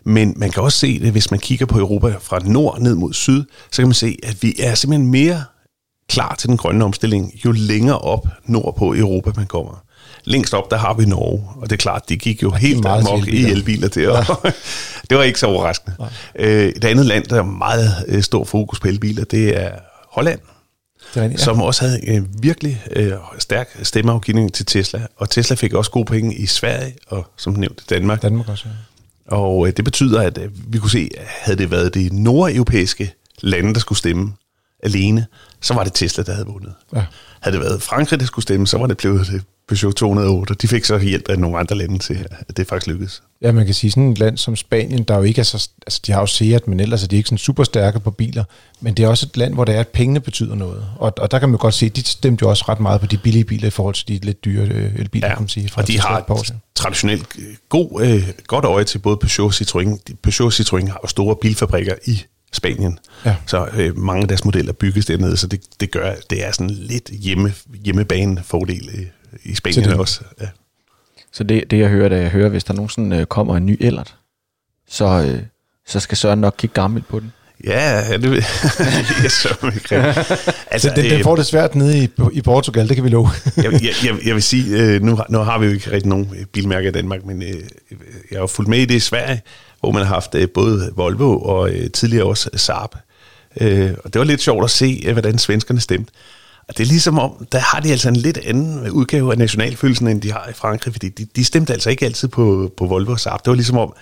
Men 0.05 0.35
man 0.37 0.51
kan 0.51 0.63
også 0.63 0.79
se 0.79 1.01
det, 1.01 1.13
hvis 1.13 1.31
man 1.31 1.41
kigger 1.41 1.67
på 1.67 1.79
Europa 1.79 2.15
fra 2.21 2.39
nord 2.39 2.81
ned 2.81 2.95
mod 2.95 3.13
syd, 3.13 3.45
så 3.71 3.83
kan 3.83 3.89
man 3.89 3.95
se, 3.95 4.19
at 4.23 4.43
vi 4.43 4.55
er 4.59 4.75
simpelthen 4.75 5.11
mere 5.11 5.45
klar 6.09 6.35
til 6.35 6.49
den 6.49 6.57
grønne 6.57 6.85
omstilling, 6.85 7.33
jo 7.45 7.53
længere 7.53 7.99
op 7.99 8.27
nordpå 8.47 8.95
i 8.95 8.99
Europa 8.99 9.33
man 9.37 9.47
kommer. 9.47 9.83
Længst 10.25 10.55
op, 10.55 10.71
der 10.71 10.77
har 10.77 10.95
vi 10.95 11.05
Norge, 11.05 11.49
og 11.57 11.71
det 11.71 11.73
er 11.73 11.77
klart, 11.77 12.09
de 12.09 12.17
gik 12.17 12.43
jo 12.43 12.51
helt 12.51 12.83
meget 12.83 13.05
til 13.05 13.13
amok 13.13 13.29
i 13.29 13.45
elbiler. 13.45 13.89
der. 13.89 14.01
Ja. 14.45 14.51
det 15.11 15.19
var 15.19 15.23
ikke 15.23 15.41
så 15.41 15.47
overraskende. 15.47 15.97
Øh, 16.39 16.69
et 16.69 16.85
andet 16.85 17.07
land, 17.07 17.25
der 17.25 17.37
er 17.37 17.43
meget 17.43 18.05
øh, 18.09 18.23
stor 18.23 18.45
fokus 18.45 18.81
på 18.81 18.89
elbiler, 18.89 19.25
det 19.25 19.63
er 19.63 19.71
Holland, 20.11 20.41
Det 21.15 21.21
er 21.21 21.23
rigtigt, 21.23 21.41
ja. 21.41 21.45
som 21.45 21.63
også 21.63 21.85
havde 21.85 22.09
en 22.09 22.29
virkelig 22.41 22.85
øh, 22.91 23.13
stærk 23.39 23.79
stemmeafgivning 23.83 24.55
til 24.55 24.67
Tesla. 24.67 25.07
Og 25.17 25.31
Tesla 25.31 25.57
fik 25.57 25.75
også 25.75 25.91
gode 25.91 26.05
penge 26.05 26.35
i 26.35 26.47
Sverige 26.47 26.95
og 27.07 27.27
som 27.37 27.53
nævnt 27.53 27.81
i 27.81 27.85
Danmark. 27.91 28.23
Danmark 28.23 28.49
også. 28.49 28.65
Ja. 28.67 29.37
Og 29.37 29.67
øh, 29.67 29.73
det 29.77 29.85
betyder, 29.85 30.21
at 30.21 30.39
øh, 30.39 30.51
vi 30.73 30.79
kunne 30.79 30.91
se, 30.91 31.11
at 31.19 31.25
havde 31.27 31.59
det 31.59 31.71
været 31.71 31.95
de 31.95 32.09
nordeuropæiske 32.13 33.15
lande, 33.41 33.75
der 33.75 33.81
skulle 33.81 33.99
stemme 33.99 34.33
alene, 34.83 35.27
så 35.61 35.75
var 35.75 35.85
det 35.85 35.93
Tesla, 35.95 36.25
der 36.25 36.33
havde 36.33 36.47
vundet. 36.47 36.73
Ja. 36.95 37.05
Havde 37.41 37.57
det 37.57 37.65
været 37.65 37.83
Frankrig, 37.83 38.21
der 38.21 38.27
skulle 38.27 38.43
stemme, 38.43 38.67
så 38.67 38.79
var 38.79 38.87
det 38.87 38.97
blevet 38.97 39.27
det 39.27 39.43
Peugeot 39.69 39.95
208. 39.95 40.55
De 40.55 40.69
fik 40.69 40.85
så 40.85 40.99
hjælp 40.99 41.29
af 41.29 41.39
nogle 41.39 41.59
andre 41.59 41.77
lande 41.77 41.99
til, 41.99 42.27
at 42.49 42.57
det 42.57 42.67
faktisk 42.67 42.87
lykkedes. 42.87 43.23
Ja, 43.43 43.53
man 43.53 43.65
kan 43.65 43.75
sige 43.75 43.91
sådan 43.91 44.13
et 44.13 44.19
land 44.19 44.37
som 44.37 44.57
Spanien, 44.57 45.03
der 45.03 45.17
jo 45.17 45.23
ikke 45.23 45.39
er 45.41 45.43
så, 45.45 45.69
altså 45.87 46.01
de 46.07 46.13
har 46.13 46.21
jo 46.21 46.27
Seat, 46.27 46.69
men 46.69 46.81
ellers 46.81 47.03
er 47.05 47.09
de 47.09 47.17
ikke 47.17 47.27
sådan 47.29 47.39
super 47.39 47.65
stærke 47.65 48.01
på 48.01 48.11
biler, 48.11 48.45
men 48.81 48.95
det 48.95 49.05
er 49.05 49.09
også 49.09 49.27
et 49.27 49.37
land, 49.37 49.55
hvor 49.55 49.65
det 49.65 49.75
er, 49.75 49.81
at 49.81 49.89
pengene 49.89 50.21
betyder 50.21 50.55
noget. 50.55 50.85
Og, 50.97 51.13
og 51.19 51.31
der 51.31 51.39
kan 51.39 51.49
man 51.49 51.59
godt 51.59 51.75
se, 51.75 51.87
at 51.87 51.97
de 51.97 52.05
stemte 52.07 52.43
jo 52.43 52.51
også 52.51 52.65
ret 52.69 52.81
meget 52.81 53.01
på 53.01 53.07
de 53.07 53.17
billige 53.19 53.45
biler 53.45 53.67
i 53.67 53.71
forhold 53.71 53.95
til 53.95 54.09
de 54.09 54.27
lidt 54.27 54.45
dyre 54.45 54.65
øh, 54.69 54.95
elbiler, 54.99 55.29
kan 55.29 55.39
man 55.41 55.49
sige. 55.49 55.69
fra 55.69 55.83
og 55.83 55.89
de 55.89 56.01
har 56.01 56.21
Porsche. 56.21 56.57
traditionelt 56.75 57.27
øh, 57.39 57.45
god, 57.69 58.03
øh, 58.03 58.29
godt 58.47 58.65
øje 58.65 58.85
til 58.85 58.99
både 58.99 59.17
Peugeot 59.17 59.47
og 59.47 59.53
Citroën. 59.53 59.99
Peugeot 60.23 60.41
og 60.61 60.79
Citroën 60.81 60.87
har 60.91 61.01
jo 61.05 61.09
store 61.09 61.37
bilfabrikker 61.37 61.95
i 62.07 62.23
Spanien, 62.53 62.99
Ja. 63.25 63.37
så 63.47 63.69
øh, 63.77 63.99
mange 63.99 64.23
af 64.23 64.29
deres 64.29 64.45
modeller 64.45 64.73
bygges 64.73 65.07
dernede, 65.07 65.37
så 65.37 65.47
det, 65.47 65.61
det 65.81 65.91
gør, 65.91 66.15
det 66.31 66.47
er 66.47 66.53
sådan 66.53 66.71
lidt 66.71 67.11
hjemme, 67.23 67.55
hjemmebane-fordel 67.85 68.89
øh, 68.95 69.07
i 69.45 69.55
Spanien 69.55 69.85
Så 69.85 69.91
det- 69.91 69.99
også. 69.99 70.21
Ja. 70.41 70.47
Så 71.33 71.45
det, 71.45 71.71
det 71.71 71.79
jeg 71.79 71.89
hører, 71.89 72.09
det 72.09 72.17
jeg 72.21 72.31
hører, 72.31 72.49
hvis 72.49 72.65
der 72.65 72.75
nogensinde 72.75 73.17
øh, 73.17 73.27
kommer 73.27 73.57
en 73.57 73.67
ny 73.67 73.77
ellert, 73.81 74.15
så, 74.89 75.05
øh, 75.05 75.43
så 75.87 76.01
skal 76.01 76.17
Søren 76.19 76.39
nok 76.41 76.55
kigge 76.59 76.75
gammelt 76.75 77.09
på 77.09 77.21
den. 77.21 77.33
Ja, 77.65 78.05
det 78.13 78.31
vil 78.31 78.37
jeg 79.23 79.31
så 79.31 79.71
ikke. 79.75 79.95
Altså, 80.71 80.89
Så 80.89 80.93
den, 80.97 81.05
den 81.11 81.23
får 81.23 81.37
det 81.37 81.47
svært 81.47 81.75
nede 81.75 81.99
i, 82.05 82.09
i 82.33 82.43
Portugal, 82.43 82.89
det 82.89 82.97
kan 82.97 83.05
vi 83.05 83.09
love. 83.09 83.29
jeg, 83.57 83.73
jeg, 83.73 83.81
jeg, 84.05 84.17
jeg 84.27 84.35
vil 84.35 84.43
sige, 84.43 84.79
øh, 84.83 85.03
nu, 85.03 85.17
har- 85.17 85.27
nu 85.29 85.39
har 85.39 85.59
vi 85.59 85.67
jo 85.67 85.73
ikke 85.73 85.91
rigtig 85.93 86.09
nogen 86.09 86.31
øh, 86.39 86.45
bilmærker 86.47 86.89
i 86.89 86.93
Danmark, 86.93 87.25
men 87.25 87.43
øh, 87.43 87.49
jeg 87.51 87.59
har 88.33 88.39
jo 88.41 88.47
fulgt 88.47 88.69
med 88.69 88.79
i 88.79 88.85
det 88.85 88.95
i 88.95 89.01
Sverige, 89.01 89.43
hvor 89.81 89.93
man 89.93 90.07
har 90.07 90.15
haft 90.15 90.35
øh, 90.35 90.49
både 90.49 90.91
Volvo 90.97 91.39
og 91.41 91.71
øh, 91.71 91.91
tidligere 91.91 92.25
også 92.27 92.51
Saab. 92.55 92.91
Øh, 93.61 93.91
og 94.05 94.13
det 94.13 94.19
var 94.19 94.25
lidt 94.25 94.41
sjovt 94.43 94.65
at 94.65 94.71
se, 94.71 95.03
øh, 95.07 95.13
hvordan 95.13 95.39
svenskerne 95.39 95.81
stemte. 95.81 96.13
Og 96.69 96.79
det 96.79 96.85
er 96.85 96.89
ligesom 96.89 97.19
om, 97.19 97.47
der 97.53 97.59
har 97.59 97.81
de 97.81 97.91
altså 97.91 98.09
en 98.09 98.17
lidt 98.17 98.39
anden 98.45 98.91
udgave 98.91 99.33
af 99.33 99.39
nationalfølelsen, 99.39 100.09
end 100.09 100.23
de 100.23 100.33
har 100.33 100.47
i 100.51 100.53
Frankrig, 100.53 100.95
fordi 100.95 101.09
de, 101.09 101.27
de 101.37 101.45
stemte 101.45 101.73
altså 101.73 101.91
ikke 101.91 102.05
altid 102.07 102.29
på, 102.29 102.73
på 102.77 102.87
Volvo 102.87 103.13
og 103.13 103.21
Saab. 103.21 103.39
Det 103.45 103.51
var 103.51 103.55
ligesom 103.55 103.79
om, 103.79 103.93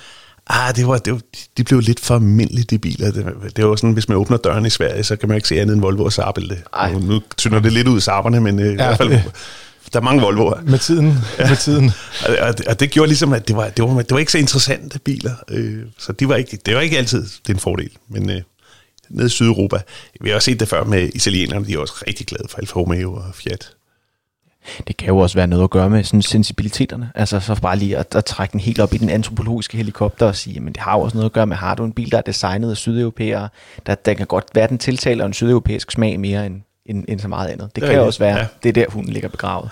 ah, 0.47 0.75
det 0.77 0.87
var, 0.87 0.99
det 0.99 1.13
var, 1.13 1.21
de 1.57 1.65
blev 1.65 1.81
lidt 1.81 2.01
for 2.01 2.15
almindelige, 2.15 2.65
de 2.71 2.79
biler. 2.79 3.11
Det, 3.11 3.27
det 3.57 3.67
var 3.67 3.77
sådan, 3.77 3.93
hvis 3.93 4.09
man 4.09 4.19
åbner 4.19 4.37
døren 4.37 4.67
i 4.67 4.71
Sverige, 4.71 5.03
så 5.05 5.17
kan 5.17 5.29
man 5.29 5.37
ikke 5.37 5.49
se 5.49 5.61
andet 5.61 5.75
end 5.75 5.81
Volvo 5.83 6.05
og 6.05 6.13
Saab. 6.13 6.37
Eller 6.37 6.55
det. 6.55 6.65
Nu, 7.05 7.21
tynder 7.37 7.61
det 7.61 7.73
lidt 7.73 7.89
ud 7.89 7.97
af 7.97 8.03
Saaberne, 8.03 8.41
men 8.41 8.59
øh, 8.59 8.73
i 8.73 8.75
hvert 8.75 8.97
fald, 8.97 9.11
det- 9.11 9.23
der 9.93 9.99
er 9.99 10.05
mange 10.05 10.21
Volvoer. 10.23 10.61
med 10.65 10.79
tiden, 10.79 11.19
ja. 11.39 11.49
med 11.49 11.57
tiden. 11.57 11.91
Og, 12.29 12.37
og, 12.49 12.55
og 12.67 12.81
det 12.81 12.91
gjorde 12.91 13.09
ligesom, 13.09 13.33
at 13.33 13.49
det 13.49 13.57
var, 13.57 13.69
det 13.69 13.85
var, 13.85 13.95
det 14.03 14.11
var 14.11 14.19
ikke 14.19 14.33
så 14.33 14.39
interessante 14.39 14.99
biler. 14.99 15.33
Øh, 15.51 15.79
så 15.99 16.13
de 16.13 16.29
var 16.29 16.35
ikke, 16.37 16.59
det 16.67 16.75
var 16.75 16.81
ikke 16.81 16.99
altid 16.99 17.23
det 17.23 17.49
er 17.49 17.53
en 17.55 17.59
fordel. 17.61 17.91
Men 18.09 18.31
øh, 18.31 18.41
nede 19.11 19.27
i 19.27 19.31
Sydeuropa, 19.31 19.77
vi 20.21 20.29
har 20.29 20.37
også 20.37 20.45
set 20.47 20.61
det 20.61 20.69
før 20.69 20.85
med 20.85 21.11
italienerne, 21.15 21.67
de 21.67 21.75
er 21.75 21.79
også 21.79 22.05
rigtig 22.07 22.27
glade 22.27 22.49
for 22.49 22.59
Alfa 22.59 22.79
Romeo 22.79 23.15
og 23.15 23.35
Fiat. 23.35 23.71
Det 24.89 24.97
kan 24.97 25.09
jo 25.09 25.19
også 25.19 25.39
være 25.39 25.47
noget 25.47 25.65
at 25.65 25.71
gøre 25.71 25.91
med 25.91 26.05
sådan 26.05 26.23
sensibiliteterne. 26.23 27.11
Altså 27.15 27.41
så 27.41 27.55
bare 27.61 27.77
lige 27.79 27.97
at, 27.97 28.15
at 28.15 28.25
trække 28.25 28.53
den 28.53 28.61
helt 28.61 28.81
op 28.81 28.95
i 28.95 28.97
den 28.99 29.11
antropologiske 29.11 29.77
helikopter 29.77 30.27
og 30.27 30.37
sige, 30.37 30.61
men 30.61 30.73
det 30.73 30.83
har 30.83 30.93
jo 30.97 31.01
også 31.01 31.17
noget 31.17 31.27
at 31.27 31.33
gøre 31.33 31.47
med, 31.47 31.57
har 31.57 31.75
du 31.75 31.85
en 31.85 31.93
bil, 31.93 32.11
der 32.11 32.19
er 32.19 32.23
designet 32.23 32.71
af 32.71 32.77
sydeuropæere, 32.77 33.49
der, 33.87 33.95
der 33.95 34.15
kan 34.15 34.27
godt 34.27 34.45
være, 34.55 34.69
den 34.69 34.79
tiltaler 34.79 35.27
en 35.27 35.33
sydeuropæisk 35.33 35.91
smag 35.91 36.21
mere 36.21 36.47
end, 36.47 36.61
end, 36.87 37.05
end 37.09 37.21
så 37.21 37.29
meget 37.29 37.49
andet. 37.49 37.71
Det, 37.77 37.83
er 37.83 37.87
kan 37.87 37.89
rigtigt, 37.89 38.07
også 38.07 38.19
være, 38.19 38.35
ja. 38.37 38.41
ja. 38.43 38.47
det 38.63 38.69
er 38.69 38.73
der 38.73 38.85
hunden 38.89 39.13
ligger 39.13 39.29
begravet. 39.29 39.71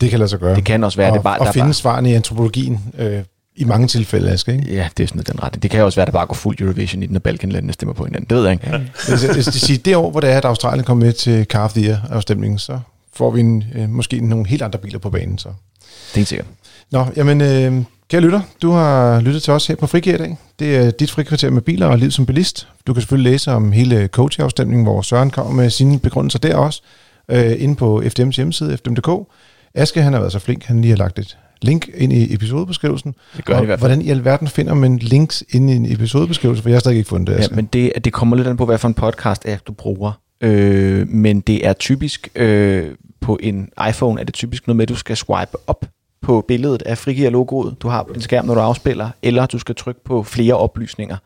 Det 0.00 0.10
kan 0.10 0.18
lade 0.18 0.28
sig 0.28 0.38
gøre. 0.38 0.56
Det 0.56 0.64
kan 0.64 0.84
også 0.84 0.96
være, 0.98 1.10
og, 1.10 1.14
det 1.14 1.22
bare- 1.22 1.38
og 1.40 1.46
der 1.46 1.52
finde 1.52 1.66
bare- 1.66 1.74
svarene 1.74 2.10
i 2.10 2.14
antropologien 2.14 2.80
øh, 2.98 3.22
i 3.56 3.64
mange 3.64 3.86
tilfælde, 3.86 4.30
Aske, 4.30 4.52
ikke? 4.52 4.74
Ja, 4.74 4.88
det 4.96 5.02
er 5.02 5.06
sådan 5.06 5.16
noget, 5.16 5.28
den 5.28 5.42
retning. 5.42 5.62
Det 5.62 5.70
kan 5.70 5.84
også 5.84 5.96
være, 5.96 6.06
at 6.06 6.12
der 6.12 6.18
bare 6.18 6.26
går 6.26 6.34
fuld 6.34 6.60
Eurovision 6.60 7.02
i 7.02 7.06
den, 7.06 7.16
og 7.16 7.22
Balkanlandene 7.22 7.72
stemmer 7.72 7.94
på 7.94 8.04
hinanden. 8.04 8.28
Det 8.30 8.36
ved 8.36 8.44
jeg 8.44 8.52
ikke. 8.52 8.70
Ja. 8.70 8.80
Hvis, 9.08 9.22
hvis 9.22 9.44
det 9.44 9.54
siger, 9.54 9.78
det 9.78 9.96
år, 9.96 10.10
hvor 10.10 10.20
det 10.20 10.30
er, 10.30 10.36
at 10.36 10.44
Australien 10.44 10.84
kommer 10.84 11.04
med 11.04 11.12
til 11.12 11.44
Car 11.44 11.64
of 11.64 11.72
the 11.72 11.82
Year-afstemningen, 11.82 12.58
så 12.58 12.78
får 13.14 13.30
vi 13.30 13.40
en, 13.40 13.64
øh, 13.74 13.88
måske 13.88 14.20
nogle 14.20 14.46
helt 14.46 14.62
andre 14.62 14.78
biler 14.78 14.98
på 14.98 15.10
banen. 15.10 15.38
Så. 15.38 15.48
Det 15.48 16.14
er 16.14 16.18
ikke 16.18 16.28
sikkert. 16.28 16.46
Nå, 16.90 17.06
jamen, 17.16 17.40
øh, 17.40 17.84
kære 18.08 18.20
lytter, 18.20 18.40
du 18.62 18.70
har 18.70 19.20
lyttet 19.20 19.42
til 19.42 19.52
os 19.52 19.66
her 19.66 19.76
på 19.76 19.86
Frikær 19.86 20.14
i 20.14 20.18
dag. 20.18 20.36
Det 20.58 20.76
er 20.76 20.90
dit 20.90 21.10
frikvarter 21.10 21.50
med 21.50 21.62
biler 21.62 21.86
og 21.86 21.98
liv 21.98 22.10
som 22.10 22.26
bilist. 22.26 22.68
Du 22.86 22.94
kan 22.94 23.00
selvfølgelig 23.00 23.32
læse 23.32 23.52
om 23.52 23.72
hele 23.72 24.06
coachafstemningen, 24.06 24.84
hvor 24.84 25.02
Søren 25.02 25.30
kommer 25.30 25.52
med 25.52 25.70
sine 25.70 25.98
begrundelser 25.98 26.38
der 26.38 26.56
også, 26.56 26.82
øh, 27.28 27.54
inde 27.58 27.76
på 27.76 28.02
FDM's 28.02 28.36
hjemmeside, 28.36 28.76
fdm.dk. 28.76 29.28
Aske, 29.74 30.02
han 30.02 30.12
har 30.12 30.20
været 30.20 30.32
så 30.32 30.38
flink, 30.38 30.64
han 30.64 30.80
lige 30.80 30.90
har 30.90 30.96
lagt 30.96 31.18
et 31.18 31.38
link 31.64 31.88
ind 31.94 32.12
i 32.12 32.34
episodebeskrivelsen. 32.34 33.14
Det 33.36 33.44
gør 33.44 33.56
Og 33.56 33.62
i 33.62 33.66
hvert 33.66 33.80
fald. 33.80 33.90
Hvordan 33.90 34.02
i 34.06 34.10
alverden 34.10 34.48
finder 34.48 34.74
man 34.74 34.98
links 34.98 35.44
ind 35.50 35.70
i 35.70 35.74
en 35.76 35.92
episodebeskrivelse, 35.92 36.62
for 36.62 36.68
jeg 36.68 36.76
har 36.76 36.80
stadig 36.80 36.98
ikke 36.98 37.08
fundet 37.08 37.26
det. 37.26 37.34
Ja, 37.34 37.40
Aske. 37.40 37.54
men 37.54 37.64
det, 37.64 37.92
det 38.04 38.12
kommer 38.12 38.36
lidt 38.36 38.48
an 38.48 38.56
på, 38.56 38.64
hvad 38.64 38.78
for 38.78 38.88
en 38.88 38.94
podcast-app 39.00 39.62
du 39.66 39.72
bruger. 39.72 40.12
Øh, 40.40 41.08
men 41.08 41.40
det 41.40 41.66
er 41.66 41.72
typisk 41.72 42.28
øh, 42.34 42.94
på 43.20 43.38
en 43.42 43.68
iPhone, 43.88 44.20
er 44.20 44.24
det 44.24 44.34
typisk 44.34 44.66
noget 44.66 44.76
med, 44.76 44.82
at 44.82 44.88
du 44.88 44.96
skal 44.96 45.16
swipe 45.16 45.56
op 45.66 45.84
på 46.22 46.44
billedet 46.48 46.82
af 46.82 46.98
frigiver-logoet, 46.98 47.82
du 47.82 47.88
har 47.88 48.02
på 48.02 48.12
din 48.12 48.22
skærm, 48.22 48.44
når 48.44 48.54
du 48.54 48.60
afspiller, 48.60 49.10
eller 49.22 49.46
du 49.46 49.58
skal 49.58 49.74
trykke 49.74 50.04
på 50.04 50.22
flere 50.22 50.54
oplysninger 50.54 51.16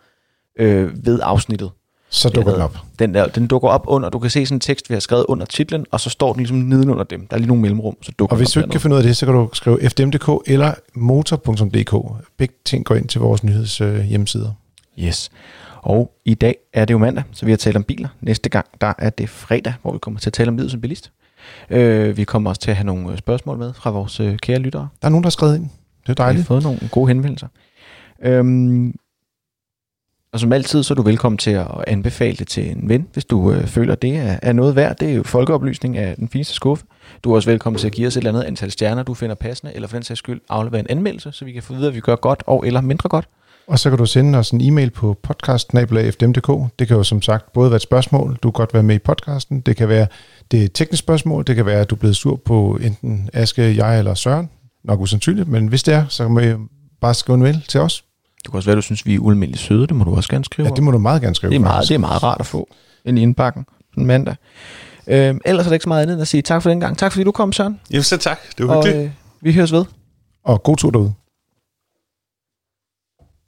øh, 0.58 1.06
ved 1.06 1.20
afsnittet. 1.22 1.70
Så 2.08 2.28
dukker 2.28 2.52
den 2.52 2.62
op. 2.62 2.78
Den, 2.98 3.14
der, 3.14 3.26
den 3.26 3.46
dukker 3.46 3.68
op 3.68 3.84
under, 3.86 4.08
du 4.08 4.18
kan 4.18 4.30
se 4.30 4.46
sådan 4.46 4.56
en 4.56 4.60
tekst, 4.60 4.90
vi 4.90 4.94
har 4.94 5.00
skrevet 5.00 5.24
under 5.28 5.46
titlen, 5.46 5.86
og 5.90 6.00
så 6.00 6.10
står 6.10 6.32
den 6.32 6.40
ligesom 6.40 6.56
nedenunder 6.56 7.04
dem. 7.04 7.26
Der 7.26 7.34
er 7.36 7.38
lige 7.38 7.48
nogle 7.48 7.62
mellemrum, 7.62 7.96
så 8.02 8.12
dukker 8.18 8.32
Og 8.32 8.36
hvis 8.36 8.50
du 8.50 8.60
ikke 8.60 8.70
kan 8.70 8.80
finde 8.80 8.94
ud 8.94 8.98
af 8.98 9.06
det, 9.06 9.16
så 9.16 9.26
kan 9.26 9.34
du 9.34 9.48
skrive 9.52 9.90
fdm.dk 9.90 10.50
eller 10.50 10.74
motor.dk. 10.94 12.24
Begge 12.38 12.54
ting 12.64 12.84
går 12.84 12.94
ind 12.94 13.08
til 13.08 13.20
vores 13.20 13.44
nyheds 13.44 13.80
øh, 13.80 14.00
hjemmesider. 14.00 14.50
Yes. 14.98 15.30
Og 15.82 16.12
i 16.24 16.34
dag 16.34 16.56
er 16.72 16.84
det 16.84 16.94
jo 16.94 16.98
mandag, 16.98 17.24
så 17.32 17.44
vi 17.46 17.52
har 17.52 17.56
talt 17.56 17.76
om 17.76 17.82
biler. 17.84 18.08
Næste 18.20 18.48
gang, 18.48 18.66
der 18.80 18.92
er 18.98 19.10
det 19.10 19.28
fredag, 19.28 19.74
hvor 19.82 19.92
vi 19.92 19.98
kommer 19.98 20.20
til 20.20 20.28
at 20.30 20.32
tale 20.34 20.48
om 20.48 20.56
livet 20.56 20.70
som 20.70 20.80
bilist. 20.80 21.12
Øh, 21.70 22.16
vi 22.16 22.24
kommer 22.24 22.50
også 22.50 22.60
til 22.60 22.70
at 22.70 22.76
have 22.76 22.86
nogle 22.86 23.12
øh, 23.12 23.18
spørgsmål 23.18 23.58
med 23.58 23.72
fra 23.72 23.90
vores 23.90 24.20
øh, 24.20 24.36
kære 24.38 24.58
lyttere. 24.58 24.88
Der 25.02 25.06
er 25.08 25.10
nogen, 25.10 25.22
der 25.22 25.26
har 25.26 25.30
skrevet 25.30 25.56
ind. 25.56 25.62
Det 25.64 25.68
er 25.68 25.78
Vi 26.06 26.08
har 26.08 26.14
dejligt. 26.14 26.46
fået 26.46 26.62
nogle 26.62 26.78
gode 26.90 27.08
henvendelser. 27.08 27.48
Øhm, 28.22 28.94
og 30.36 30.40
som 30.40 30.52
altid, 30.52 30.82
så 30.82 30.94
er 30.94 30.96
du 30.96 31.02
velkommen 31.02 31.38
til 31.38 31.50
at 31.50 31.66
anbefale 31.86 32.36
det 32.36 32.48
til 32.48 32.70
en 32.70 32.88
ven, 32.88 33.08
hvis 33.12 33.24
du 33.24 33.52
øh, 33.52 33.66
føler, 33.66 33.94
det 33.94 34.16
er, 34.16 34.38
er 34.42 34.52
noget 34.52 34.76
værd. 34.76 34.96
Det 34.96 35.10
er 35.10 35.14
jo 35.14 35.22
folkeoplysning 35.22 35.96
af 35.96 36.16
den 36.16 36.28
fineste 36.28 36.54
skuffe. 36.54 36.84
Du 37.24 37.30
er 37.30 37.36
også 37.36 37.50
velkommen 37.50 37.78
til 37.78 37.86
at 37.86 37.92
give 37.92 38.06
os 38.06 38.16
et 38.16 38.20
eller 38.20 38.30
andet 38.30 38.42
antal 38.42 38.70
stjerner, 38.70 39.02
du 39.02 39.14
finder 39.14 39.34
passende, 39.34 39.72
eller 39.74 39.88
for 39.88 39.96
den 39.96 40.02
sags 40.02 40.18
skyld 40.18 40.40
aflevere 40.48 40.80
en 40.80 40.86
anmeldelse, 40.90 41.32
så 41.32 41.44
vi 41.44 41.52
kan 41.52 41.62
få 41.62 41.72
videre, 41.72 41.88
at 41.88 41.94
vi 41.94 42.00
gør 42.00 42.16
godt 42.16 42.42
og 42.46 42.66
eller 42.66 42.80
mindre 42.80 43.08
godt. 43.08 43.28
Og 43.66 43.78
så 43.78 43.90
kan 43.90 43.98
du 43.98 44.06
sende 44.06 44.38
os 44.38 44.50
en 44.50 44.60
e-mail 44.60 44.90
på 44.90 45.18
podcast.fdm.dk. 45.22 46.70
Det 46.78 46.88
kan 46.88 46.96
jo 46.96 47.02
som 47.02 47.22
sagt 47.22 47.52
både 47.52 47.70
være 47.70 47.76
et 47.76 47.82
spørgsmål, 47.82 48.38
du 48.42 48.50
kan 48.50 48.52
godt 48.52 48.74
være 48.74 48.82
med 48.82 48.94
i 48.94 48.98
podcasten. 48.98 49.60
Det 49.60 49.76
kan 49.76 49.88
være 49.88 50.06
det 50.50 50.72
tekniske 50.72 51.02
spørgsmål. 51.02 51.44
Det 51.46 51.56
kan 51.56 51.66
være, 51.66 51.80
at 51.80 51.90
du 51.90 51.94
er 51.94 51.98
blevet 51.98 52.16
sur 52.16 52.36
på 52.44 52.78
enten 52.82 53.30
Aske, 53.32 53.76
jeg 53.76 53.98
eller 53.98 54.14
Søren. 54.14 54.50
Nok 54.84 55.00
usandsynligt, 55.00 55.48
men 55.48 55.66
hvis 55.66 55.82
det 55.82 55.94
er, 55.94 56.04
så 56.08 56.28
må 56.28 56.40
I 56.40 56.54
bare 57.00 57.14
skrive 57.14 57.34
en 57.34 57.42
mail 57.42 57.64
til 57.68 57.80
os. 57.80 58.05
Det 58.46 58.52
kan 58.52 58.58
også 58.58 58.66
være, 58.66 58.72
at 58.72 58.76
du 58.76 58.82
synes, 58.82 59.06
vi 59.06 59.14
er 59.14 59.18
ualmindeligt 59.18 59.62
søde. 59.62 59.86
Det 59.86 59.96
må 59.96 60.04
du 60.04 60.14
også 60.16 60.28
gerne 60.30 60.44
skrive 60.44 60.68
Ja, 60.68 60.74
det 60.74 60.82
må 60.84 60.90
du 60.90 60.98
meget 60.98 61.22
gerne 61.22 61.34
skrive. 61.34 61.50
det, 61.50 61.56
er 61.56 61.60
meget, 61.60 61.88
det 61.88 61.94
er 61.94 61.98
meget 61.98 62.22
rart 62.22 62.40
at 62.40 62.46
få 62.46 62.68
ind 63.04 63.18
i 63.18 63.22
indbakken 63.22 63.66
en 63.98 64.06
mandag. 64.06 64.34
Øh, 65.06 65.34
ellers 65.44 65.66
er 65.66 65.68
der 65.70 65.72
ikke 65.72 65.82
så 65.82 65.88
meget 65.88 66.02
andet 66.02 66.12
end 66.14 66.22
at 66.22 66.28
sige 66.28 66.42
tak 66.42 66.62
for 66.62 66.70
den 66.70 66.80
gang. 66.80 66.98
Tak 66.98 67.12
fordi 67.12 67.24
du 67.24 67.32
kom, 67.32 67.52
Søren. 67.52 67.80
Jamen 67.90 68.02
så 68.02 68.16
tak. 68.16 68.38
Det 68.58 68.68
var 68.68 68.74
Og 68.76 68.84
hyggeligt. 68.84 69.04
øh, 69.06 69.10
vi 69.40 69.52
høres 69.52 69.72
ved. 69.72 69.84
Og 70.44 70.62
god 70.62 70.76
tur 70.76 70.90
derude. 70.90 71.12